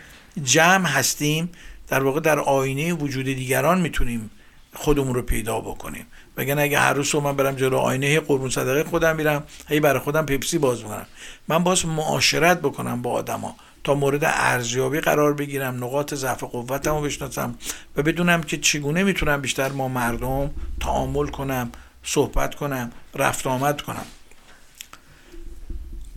[0.43, 1.49] جمع هستیم
[1.87, 4.31] در واقع در آینه وجود دیگران می‌تونیم
[4.73, 6.05] خودمون رو پیدا بکنیم.
[6.37, 10.25] وگرنه اگه هر روز من برم جلو آینه قربون صدقه خودم میرم هی برای خودم
[10.25, 11.05] پپسی باز می‌کنم.
[11.47, 17.01] من باز معاشرت بکنم با آدما تا مورد ارزیابی قرار بگیرم نقاط ضعف قوتم رو
[17.01, 17.55] بشناسم
[17.95, 21.71] و بدونم که چگونه می‌تونم بیشتر ما مردم تعامل کنم
[22.03, 24.05] صحبت کنم رفت آمد کنم.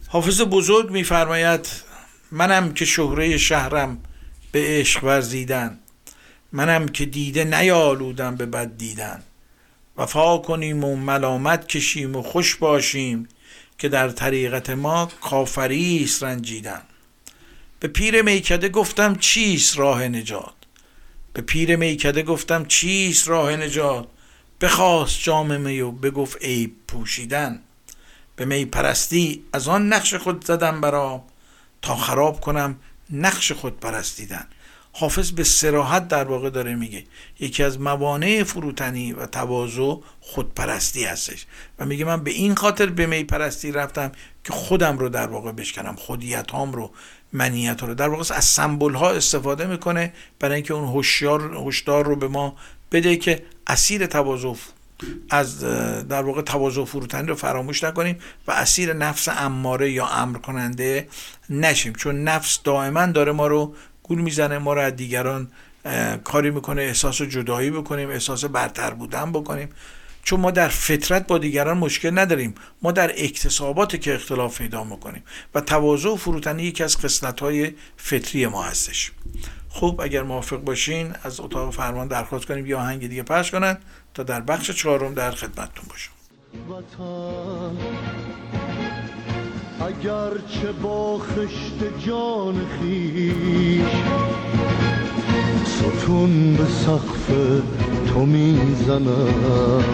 [0.08, 1.68] حافظ بزرگ میفرماید
[2.30, 3.98] منم که شهره شهرم
[4.52, 5.78] به عشق ورزیدن
[6.52, 9.22] منم که دیده نیالودم به بد دیدن.
[9.96, 13.28] وفا کنیم و ملامت کشیم و خوش باشیم
[13.78, 16.82] که در طریقت ما کافری است رنجیدن.
[17.82, 20.54] به پیر میکده گفتم چیست راه نجات؟
[21.32, 24.08] به پیر میکده گفتم چیست راه نجات؟
[24.60, 27.60] بخواست جام می و بگفت عیب پوشیدن.
[28.36, 31.24] به می پرستی از آن نقش خود زدم برا
[31.82, 32.76] تا خراب کنم
[33.10, 34.46] نقش خود پرستیدن.
[34.92, 37.04] حافظ به سراحت در واقع داره میگه
[37.40, 41.46] یکی از موانع فروتنی و تواضع خودپرستی هستش.
[41.78, 44.12] و میگه من به این خاطر به می پرستی رفتم
[44.44, 46.90] که خودم رو در واقع بشکنم خودیت هام رو
[47.32, 47.94] منیت رو.
[47.94, 52.56] در واقع از سمبل ها استفاده می‌کنه برای اینکه اون هوشیار هشدار رو به ما
[52.92, 54.54] بده که اسیر تواضع
[55.30, 55.60] از
[56.08, 61.08] در واقع تواضع فروتنی رو فراموش نکنیم و اسیر نفس اماره یا امر کننده
[61.50, 61.92] نشیم.
[61.92, 65.48] چون نفس دائما داره ما رو گول می‌زنه ما رو از دیگران
[66.24, 69.68] کاری می‌کنه احساس جدایی بکنیم احساس برتر بودن بکنیم.
[70.22, 72.54] چون ما در فطرت با دیگران مشکل نداریم.
[72.82, 75.22] ما در اکتسابات که اختلاف پیدا می‌کنیم
[75.54, 79.12] و تواضع و فروتنی یکی از قسمت های فطری ما هستش.
[79.68, 83.78] خوب اگر موافق باشین از اتاق فرمان درخواست کنیم یا آهنگ دیگه پخش کنن
[84.14, 86.12] تا در بخش چهارم در خدمتتون باشم.
[86.70, 87.76] وطن
[89.80, 93.86] اگر چه با خشت جان خیش
[95.64, 97.26] ستون به سقف
[98.06, 99.84] تو می‌زنم.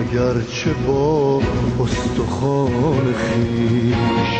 [0.00, 1.40] اگر چه با
[1.80, 4.34] استخوان خیش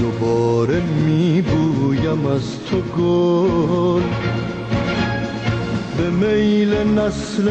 [0.00, 4.02] دوباره میبویم از تو گل
[5.96, 7.50] به میل نسل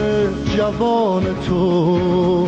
[0.58, 2.48] جوان تو.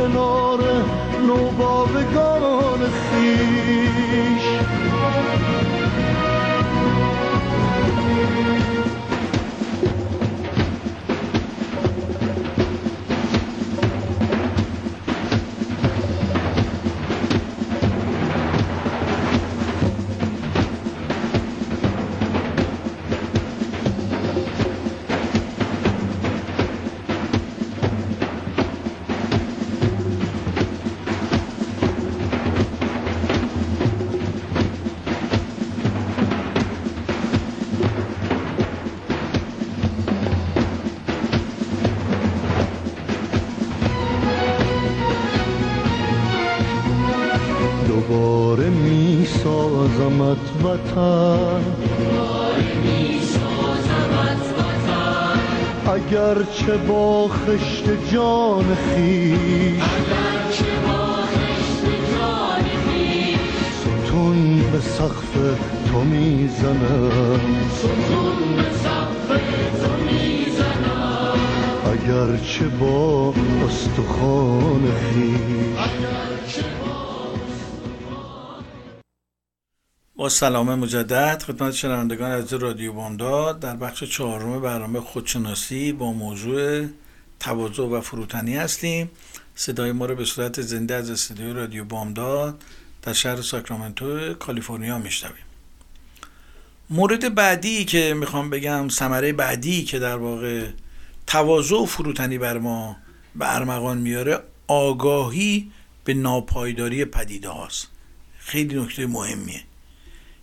[0.00, 0.60] کنار
[1.26, 4.44] نوباوگان خیش
[57.80, 59.82] خشت جان خیش.
[63.80, 65.32] ستون به سقف
[65.92, 67.40] تو می‌زنم.
[71.84, 73.34] اگرچه با
[73.66, 75.80] استخوان خیش.
[80.16, 83.60] با سلام مجدد خدمت شنوندگان از رادیو بامداد.
[83.60, 86.86] در بخش چهارم برنامه خودشناسی با موضوع
[87.40, 89.10] تواضع و فروتنی هستیم.
[89.54, 92.62] صدای ما رو به صورت زنده از استودیو رادیو بامداد
[93.02, 95.44] در شهر ساکرامنتو کالیفرنیا میشنویم.
[96.90, 100.66] مورد بعدی که می‌خوام بگم ثمره بعدی که در واقع
[101.26, 102.96] تواضع و فروتنی بر ما
[103.34, 105.72] به ارمغان میاره آگاهی
[106.04, 107.88] به ناپایداری پدیده هاست.
[108.38, 109.62] خیلی نکته مهمیه.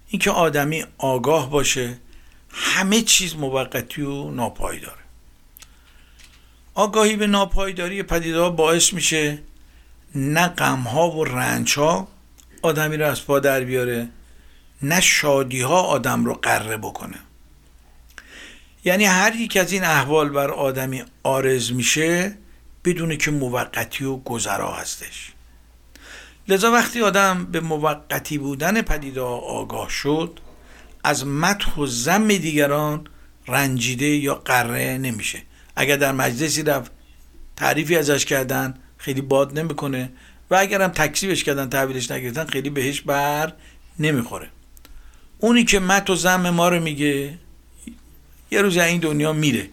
[0.08, 1.98] اینکه آدمی آگاه باشه
[2.50, 5.07] همه چیز موقتی و ناپایداره
[6.78, 9.40] آگاهی به ناپایداری پدیده باعث میشه
[10.16, 12.08] نه غمها و رنج ها
[12.62, 14.10] آدمی رو از پا در بیاره
[14.82, 17.18] نه شادی ها آدم رو قره بکنه.
[18.86, 22.38] یعنی هر یک از این احوال بر آدمی آرز میشه
[22.86, 25.32] بدونه که موقتی و گذرا هستش.
[26.48, 30.40] لذا وقتی آدم به موقتی بودن پدیده آگاه شد
[31.04, 33.08] از مدح و زم دیگران
[33.48, 35.42] رنجیده یا قره نمیشه.
[35.80, 36.92] اگر در مجلسی رفت
[37.56, 40.10] تعریفی ازش کردن خیلی باد نمی‌کنه.
[40.50, 43.54] و اگر هم تکسیبش کردن تحویلش نگرفتن خیلی بهش بر
[44.00, 44.48] نمی‌خوره.
[45.40, 47.38] اونی که مت و زم ما رو میگه
[48.52, 49.70] یه روز این دنیا میره.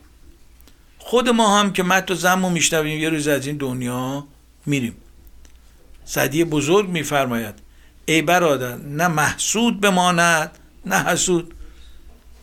[0.98, 4.26] خود ما هم که مت و زم رو میشنویم یه روز از این دنیا
[4.66, 4.96] میریم.
[6.04, 7.54] صدیه بزرگ میفرماید
[8.06, 11.54] ای برادر نه محسود بماند نه حسود.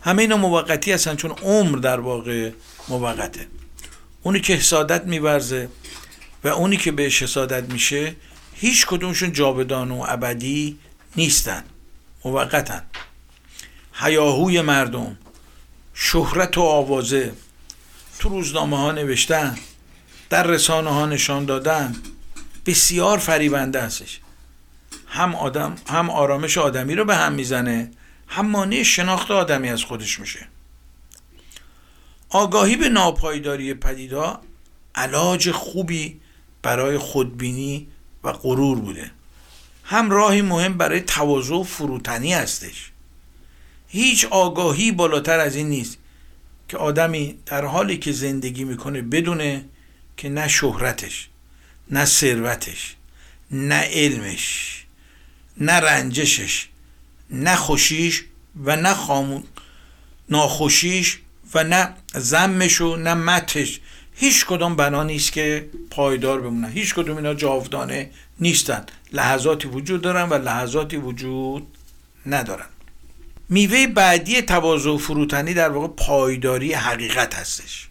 [0.02, 2.52] همه اینا موقتی هستن چون عمر در واقع
[2.92, 3.48] موقته.
[4.24, 5.70] اونی که حسادت میورزه
[6.44, 8.16] و اونی که بهش حسادت میشه
[8.54, 10.80] هیچ کدومشون جاودان و ابدی
[11.16, 11.64] نیستن.
[12.26, 12.84] موقتن.
[13.94, 15.18] هیاهوی مردم.
[15.94, 17.34] شهرت و آوازه.
[18.20, 19.58] تو روزنامه ها نوشتن.
[20.30, 21.96] در رسانه ها نشان دادن.
[22.66, 24.20] بسیار فریبنده هستش.
[25.08, 27.92] هم آدم هم آرامش آدمی رو به هم می‌زنه
[28.28, 30.48] هم مانع شناخت آدمی از خودش میشه.
[32.34, 34.42] آگاهی به ناپایداری پدیدا
[34.96, 36.20] علاج خوبی
[36.62, 37.88] برای خودبینی
[38.24, 39.12] و غرور بوده.
[39.84, 42.92] هم راهی مهم برای تواضع و فروتنی هستش.
[43.88, 45.98] هیچ آگاهی بالاتر از این نیست
[46.68, 49.66] که آدمی در حالی که زندگی می‌کنه بدونه
[50.18, 51.30] که نه شهرتش
[51.90, 52.96] نه ثروتش
[53.52, 54.86] نه علمش
[55.58, 56.68] نه رنجشش
[57.30, 58.24] نه خوشیش
[58.64, 59.44] و نه خامون
[60.30, 61.20] ناخوشیش
[61.54, 63.80] و نه زمش و نه متش.
[64.14, 68.86] هیچ کدام بنا نیست که پایدار بمونه هیچ کدوم اینا جاودانه نیستن.
[69.14, 71.78] لحظاتی وجود دارن و لحظاتی وجود
[72.26, 72.66] ندارن.
[73.50, 77.88] میوه بعدی تواضع و فروتنی در واقع پایداری حقیقت هستش.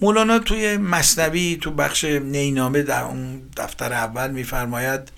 [0.00, 5.12] مولانا توی مصنوی تو بخش نینامه در اون دفتر اول میفرماید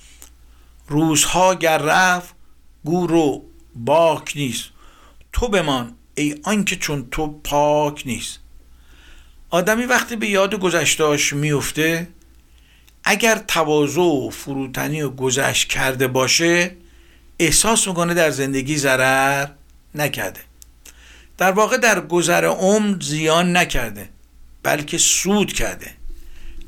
[0.88, 2.34] روزها گر رفت
[2.84, 4.64] گو رو باک نیست.
[5.32, 8.38] تو بمان ای آنکه چون تو پاک نیست.
[9.50, 12.08] آدمی وقتی به یاد گذشتاش میفته
[13.04, 16.70] اگر تواضع و فروتنی و گذشت کرده باشه
[17.38, 19.46] احساس می‌کنه در زندگی ضرر
[19.94, 20.40] نکرده.
[21.38, 24.08] در واقع در گذر عمر زیان نکرده
[24.62, 25.90] بلکه سود کرده.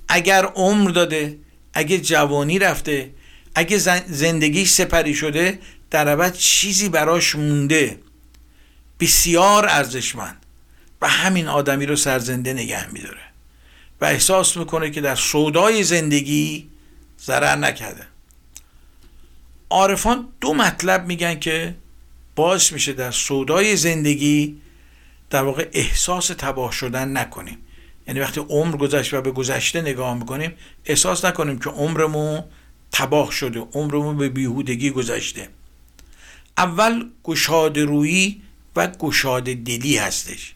[0.08, 1.38] اگر عمر داده
[1.74, 3.10] اگه جوانی رفته
[3.54, 3.78] اگه
[4.08, 5.58] زندگی سپری شده
[5.90, 7.98] در عوض چیزی براش مونده.
[9.00, 10.46] بسیار ارزشمند
[11.02, 13.20] و همین آدمی رو سرزنده نگه میداره
[14.00, 16.68] و احساس می‌کنه که در سودای زندگی
[17.20, 18.06] ضرر نکرده.
[19.70, 21.74] عارفان دو مطلب میگن که
[22.34, 24.60] باعث میشه در سودای زندگی
[25.30, 27.58] در واقع احساس تباه شدن نکنیم.
[28.06, 30.52] یعنی وقتی عمر گذشت و به گذشته نگاه می‌کنیم
[30.84, 32.44] احساس نکنیم که عمرمون
[32.92, 35.48] تباه شده عمرمون به بیهودگی گذشته.
[36.58, 38.42] اول گشاد رویی
[38.76, 40.54] و گشاد دلی هستش.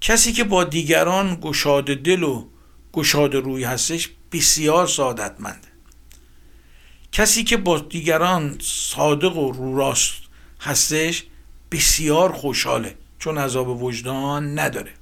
[0.00, 2.46] کسی که با دیگران گشاد دل و
[2.92, 5.68] گشاد روی هستش بسیار سعادتمنده.
[7.12, 10.22] کسی که با دیگران صادق و رو راست
[10.60, 11.24] هستش
[11.70, 14.92] بسیار خوشحاله چون عذاب وجدان نداره.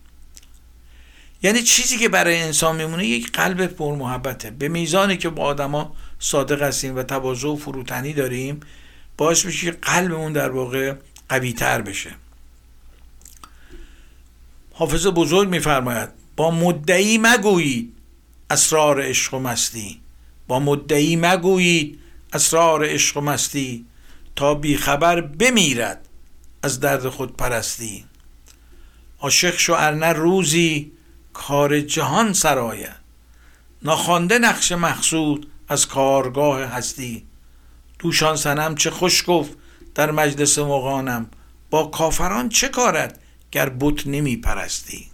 [1.42, 5.96] یعنی چیزی که برای انسان میمونه یک قلب پر محبته به میزانی که با آدما
[6.18, 8.60] صادق هستیم و تواضع و فروتنی داریم
[9.16, 10.94] باعث میشه که قلبمون در واقع
[11.30, 12.10] قوی تر بشه.
[14.72, 17.92] حافظ بزرگ میفرماید با مدعی مگویید
[18.50, 20.00] اسرار عشق و مستی.
[20.48, 22.00] با مدعی مگویید
[22.32, 23.86] اسرار عشق و مستی.
[24.36, 26.08] تا بیخبر بمیرد
[26.62, 28.04] از درد خود پرستی.
[29.20, 30.92] عاشق شو ارنه روزی
[31.32, 32.92] کار جهان سرایه
[33.82, 37.26] ناخوانده نقش مقصود از کارگاه هستی.
[37.98, 39.59] دوشان سنم چه خوش گفت
[40.00, 41.30] در مجلس مقانم
[41.70, 43.20] با کافران چه کارد
[43.52, 45.06] گر بت نمی پرستی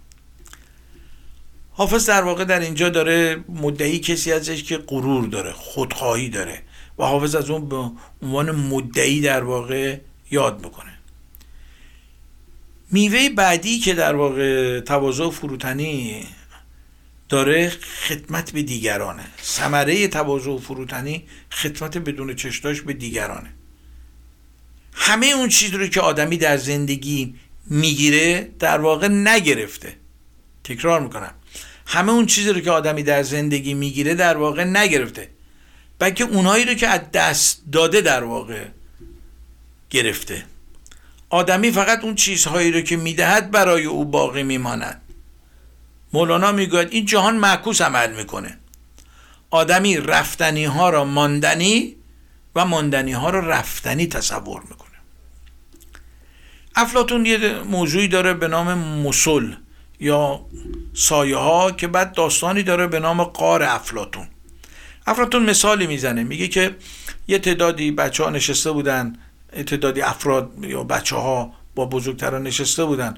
[1.71, 6.61] حافظ در واقع در اینجا داره مدعی کسی ازش که غرور داره خودخواهی داره
[6.99, 7.89] و حافظ از اون به
[8.21, 9.97] عنوان مدعی در واقع
[10.31, 10.93] یاد می‌کنه.
[12.91, 16.25] میوه بعدی که در واقع تواضع فروتنی
[17.29, 17.69] داره
[18.07, 19.23] خدمت به دیگرانه.
[19.43, 23.56] ثمره تواضع و فروتنی خدمت بدون چشتاش به دیگرانه.
[24.99, 27.35] همه اون چیز رو که آدمی در زندگی
[27.65, 29.95] می‌گیره در واقع نگرفته.
[30.63, 31.33] تکرار می‌کنم.
[31.85, 35.29] همه اون چیزی رو که آدمی در زندگی می‌گیره در واقع نگرفته.
[35.99, 38.65] بلکه اونایی رو که از دست داده در واقع
[39.89, 40.45] گرفته.
[41.29, 45.01] آدمی فقط اون چیزهایی رو که می‌دهد برای او باقی میماند.
[46.13, 48.57] مولانا می‌گوید این جهان معکوس عمل می‌کنه.
[49.49, 51.95] آدمی رفتنی ها را ماندنی
[52.55, 54.86] و ماندنی ها را رفتنی تصور می‌کنه.
[56.77, 59.53] افلاتون یه موضوعی داره به نام مسل
[59.99, 60.45] یا
[60.93, 64.27] سایه ها که بعد داستانی داره به نام قار افلاتون
[65.07, 66.75] افلاتون مثالی می‌زنه میگه که
[67.27, 69.15] یه تعدادی بچه ها نشسته بودن
[69.67, 73.17] تعدادی افراد یا بچه ها با بزرگتران نشسته بودن.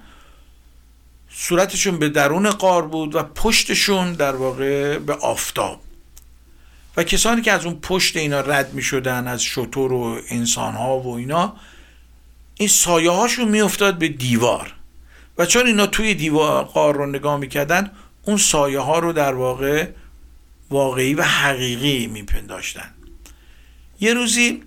[1.29, 5.81] صورتشون به درون قار بود و پشتشون در واقع به آفتاب.
[6.97, 10.99] و کسانی که از اون پشت اینا رد می شدن از شطور و انسان ها
[10.99, 11.55] و اینا
[12.59, 14.73] این سایه هاشون می افتاد به دیوار.
[15.37, 17.91] و چون اینا توی دیوار قار رو نگاه می‌کردن
[18.23, 19.89] اون سایه ها رو در واقع
[20.69, 22.93] واقعی و حقیقی میپنداشتن.
[23.99, 24.63] یه روزی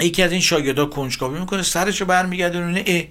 [0.00, 3.08] یکی از این شاگردا کنجکاوی می‌کنه سرشو برمیگردونه ای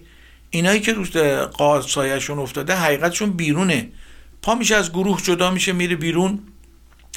[0.50, 1.12] اینایی که روز
[1.58, 3.90] قار سایهشون افتاده حقیقتشون بیرونه.
[4.42, 6.40] پا میشه از گروه جدا میشه میره بیرون.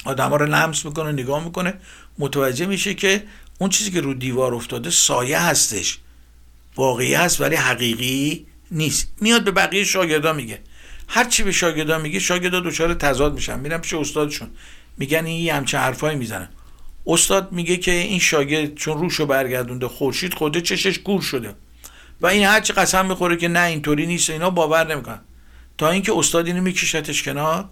[0.05, 1.73] آدم ها رو لمس می‌کنه نگاه می‌کنه.
[2.19, 3.23] متوجه میشه که
[3.59, 5.97] اون چیزی که رو دیوار افتاده سایه هستش.
[6.79, 9.13] واقعی هست ولی حقیقی نیست.
[9.21, 10.59] میاد به بقیه شاگردا میگه.
[11.07, 13.59] هر چی به شاگردا میگه شاگردا دچار تضاد میشن.
[13.59, 14.49] میرن پیش استادشون.
[14.97, 16.49] میگن این همچه حرفایی می‌زنن
[17.07, 21.55] استاد میگه که این شاگرد چون روشو برگردونده خورشید خوده چشش گور شده.
[22.21, 25.21] و این هرچی قسم می‌خوره که نه اینطوری نیست اینا باور نمی‌کنن.
[25.77, 27.69] تا اینکه استاد اینو میکشتش کنار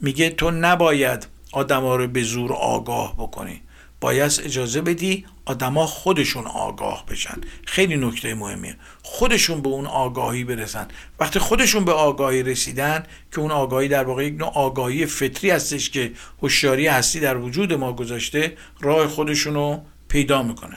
[0.00, 3.60] میگه تو نباید آدما رو به زور آگاه بکنی.
[4.00, 7.40] باید اجازه بدی آدما خودشون آگاه بشن.
[7.66, 8.76] خیلی نکته مهمیه.
[9.02, 10.88] خودشون به اون آگاهی برسن.
[11.20, 15.90] وقتی خودشون به آگاهی رسیدن که اون آگاهی در واقع یک نوع آگاهی فطری هستش
[15.90, 20.76] که هوشیاری هستی در وجود ما گذاشته راه خودشون رو پیدا می‌کنه.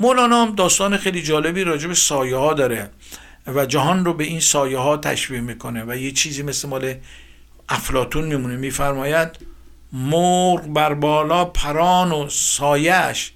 [0.00, 2.90] مولانا هم داستان خیلی جالبی راجع به سایه ها داره
[3.46, 6.94] و جهان رو به این سایه ها تشبیه می‌کنه و یه چیزی مثل مال
[7.68, 9.49] افلاتون میمونه میفرماید
[9.92, 13.32] مرغ بر بالا پران و سایش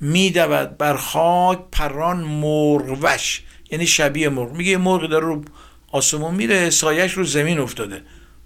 [0.00, 3.42] میدود بر خاک پران مرغوش.
[3.70, 4.52] یعنی شبیه مرغ.
[4.52, 5.44] میگه یه مرغ داره رو
[5.92, 8.02] آسمون میره سایش رو زمین افتاده.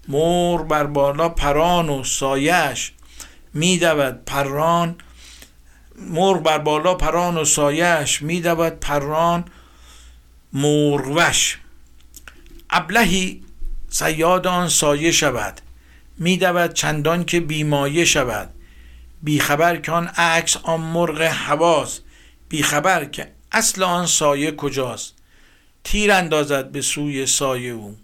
[0.09, 2.93] مرغ بر بالا پران و سایش
[3.55, 4.97] میدود پران
[5.97, 9.45] مرغ بر بالا پران و سایش میدود پران
[10.53, 11.59] مرغوش.
[12.71, 13.43] ابلهی
[13.89, 15.61] سیاد آن سایه شود.
[16.19, 18.51] میدود چندان که بیمایه شود.
[19.23, 22.01] بیخبر که آن عکس آن مرغ حواس.
[22.49, 25.15] بیخبر که اصل آن سایه کجاست.
[25.85, 27.97] تیر اندازد به سوی سایه او.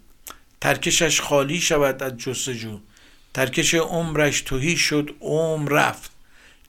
[0.61, 2.79] ترکشش خالی شود از جستجو.
[3.33, 6.11] ترکش عمرش توهی شد عمر رفت.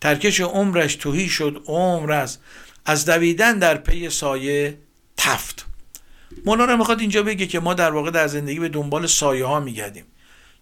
[0.00, 2.40] ترکش عمرش توهی شد عمر است
[2.86, 4.78] از دویدن در پی سایه
[5.16, 5.66] تفت.
[6.44, 10.04] مولانا می‌خواد اینجا بگه که ما در واقع در زندگی به دنبال سایه ها میگردیم.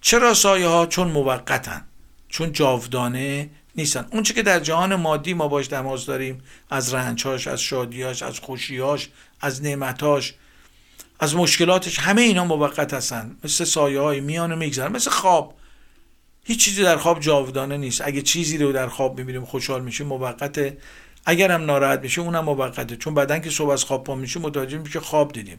[0.07, 1.85] چرا سایه ها چون موقتن؟
[2.29, 4.07] چون جاودانه نیستن.
[4.13, 9.09] اون که در جهان مادی ما باش تماس داریم از رنجهاش از شادیاش از خوشیاش
[9.41, 10.35] از نعمتاش
[11.21, 13.37] از مشکلاتش همه اینا موقت هستن.
[13.45, 15.55] مثل سایه های میان میگذرن مثل خواب.
[16.45, 18.01] هیچ چیزی در خواب جاودانه نیست.
[18.05, 20.79] اگه چیزی رو در خواب می‌بینیم خوشحال میشیم موقته
[21.27, 22.97] اگرم ناراحت میشه اونم موقته.
[22.97, 25.59] چون بعدن که صبح از خواب پا میشه متوجه میشه خواب دیدیم.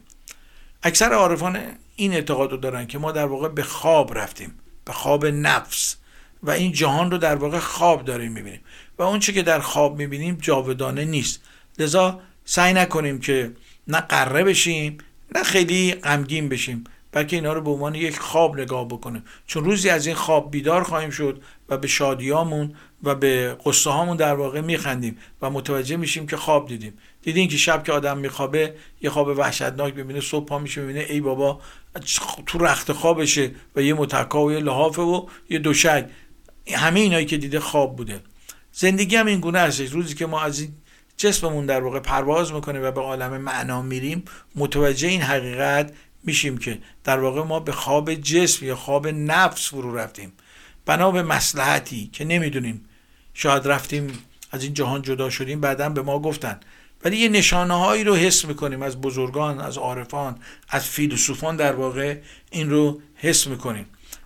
[0.83, 1.59] اکثر عارفان
[1.95, 4.53] این اعتقاد رو دارن که ما در واقع به خواب رفتیم
[4.85, 5.95] به خواب نفس
[6.43, 8.61] و این جهان رو در واقع خواب داریم می‌بینیم
[8.99, 11.41] و اون چی که در خواب می‌بینیم جاودانه نیست.
[11.79, 13.51] لذا سعی نکنیم که
[13.87, 14.97] نه قره بشیم
[15.35, 19.23] نه خیلی غمگین بشیم بلکه اینا رو به عنوان یک خواب نگاه بکنیم.
[19.47, 24.17] چون روزی از این خواب بیدار خواهیم شد و به شادیامون و به قصه هامون
[24.17, 26.93] در واقع میخندیم و متوجه میشیم که خواب دیدیم.
[27.25, 31.21] دیدین که شب که آدم میخوابه یه خواب وحشتناک ببینه صبح پا میشه می‌بینه ای
[31.21, 31.61] بابا
[32.45, 36.05] تو رخت خوابشه و یه متکا و یه لحافه و یه دوشک.
[36.71, 38.19] همه اینایی که دیده خواب بوده.
[38.71, 40.73] زندگی هم این گونه هستش روزی که ما از این
[41.17, 44.23] جسممون در واقع پرواز می‌کنه و به عالم معنا میریم
[44.55, 49.97] متوجه این حقیقت میشیم که در واقع ما به خواب جسم یا خواب نفس فرو
[49.97, 50.33] رفتیم.
[50.85, 52.85] بنا به مسلحتی که نمی‌دونیم.
[53.33, 54.19] شاید رفتیم
[54.51, 56.59] از این جهان جدا شدیم بعدا به ما گفتن.
[57.05, 60.39] ولی یه نشانه هایی رو حس می‌کنیم از بزرگان از عارفان
[60.69, 62.17] از فیلسوفان در واقع
[62.51, 63.85] این رو حس می‌کنیم.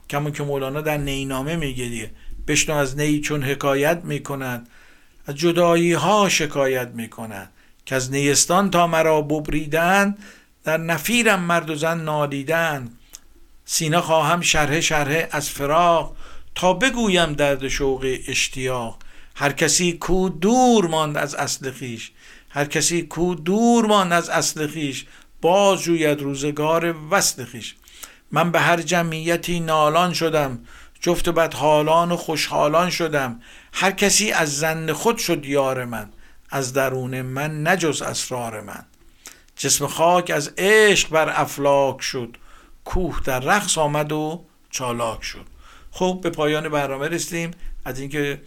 [0.10, 2.12] کمون که مولانا در نینامه میگه دیگه
[2.48, 4.70] بشنو از نی چون حکایت می‌کند
[5.26, 7.50] از جدایی ها شکایت می‌کند.
[7.86, 10.18] که از نیستان تا مرا ببریدن
[10.64, 12.92] در نفیرم مرد و زن نادیدن
[13.66, 16.16] سینه خواهم شرح شرح از فراق
[16.56, 18.98] تا بگویم درد شوق اشتیاق.
[19.36, 22.12] هر کسی کو دور ماند از اصل خیش
[22.50, 25.06] هر کسی کو دور ماند از اصل خیش
[25.42, 27.76] باز جوید روزگار وصل خیش.
[28.32, 30.60] من به هر جمعیتی نالان شدم
[31.00, 33.42] جفت بدحالان و خوشحالان شدم.
[33.74, 36.10] هر کسی از زن خود شد یار من
[36.50, 38.86] از درون من نجز اسرار من.
[39.56, 42.38] جسم خاک از عشق بر افلاک شد
[42.86, 45.46] کوه در رقص آمد و چالاک شد.
[45.92, 47.52] خب به پایان برنامه رسیدیم.
[47.86, 48.42] از اینکه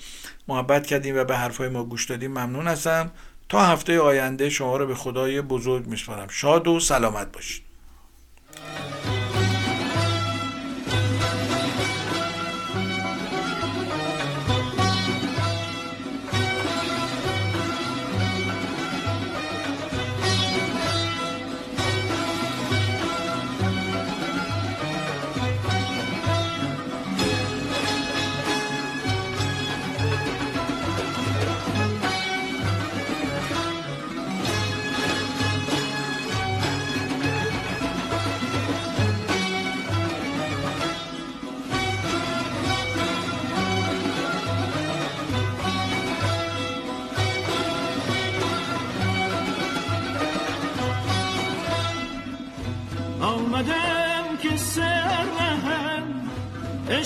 [0.49, 3.11] محبت کردیم و به حرفای ما گوش دادیم ممنون هستم.
[3.53, 6.29] تا هفته آینده شما رو به خدای بزرگ میسپارم.
[6.29, 7.63] شاد و سلامت باشید.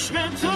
[0.07, 0.56] عشق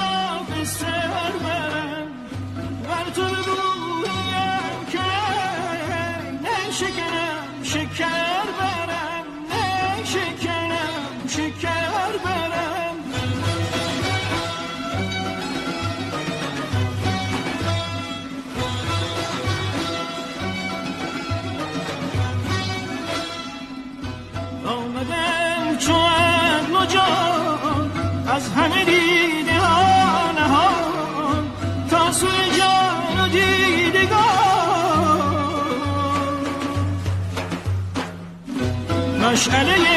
[39.41, 39.89] مشعله نظر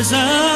[0.00, 0.49] به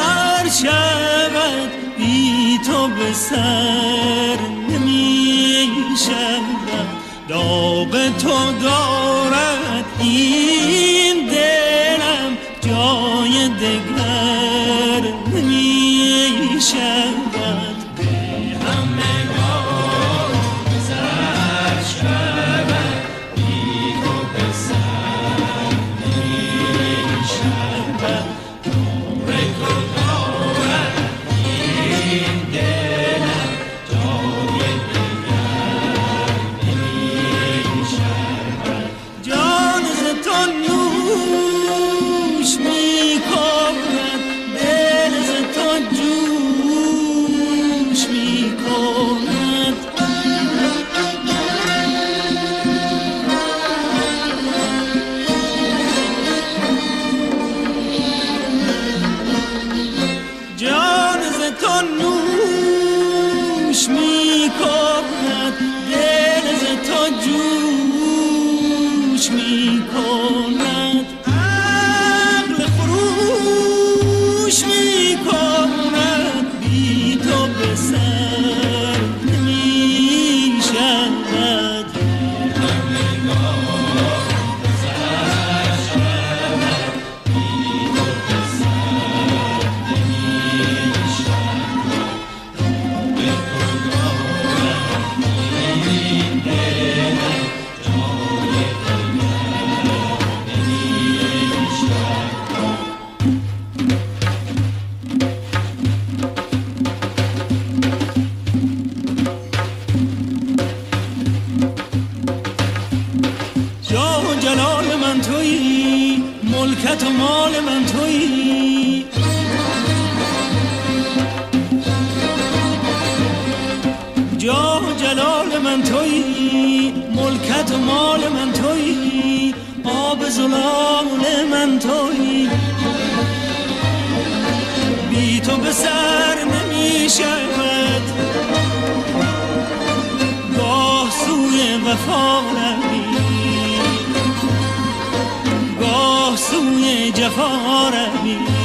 [147.30, 148.63] سوی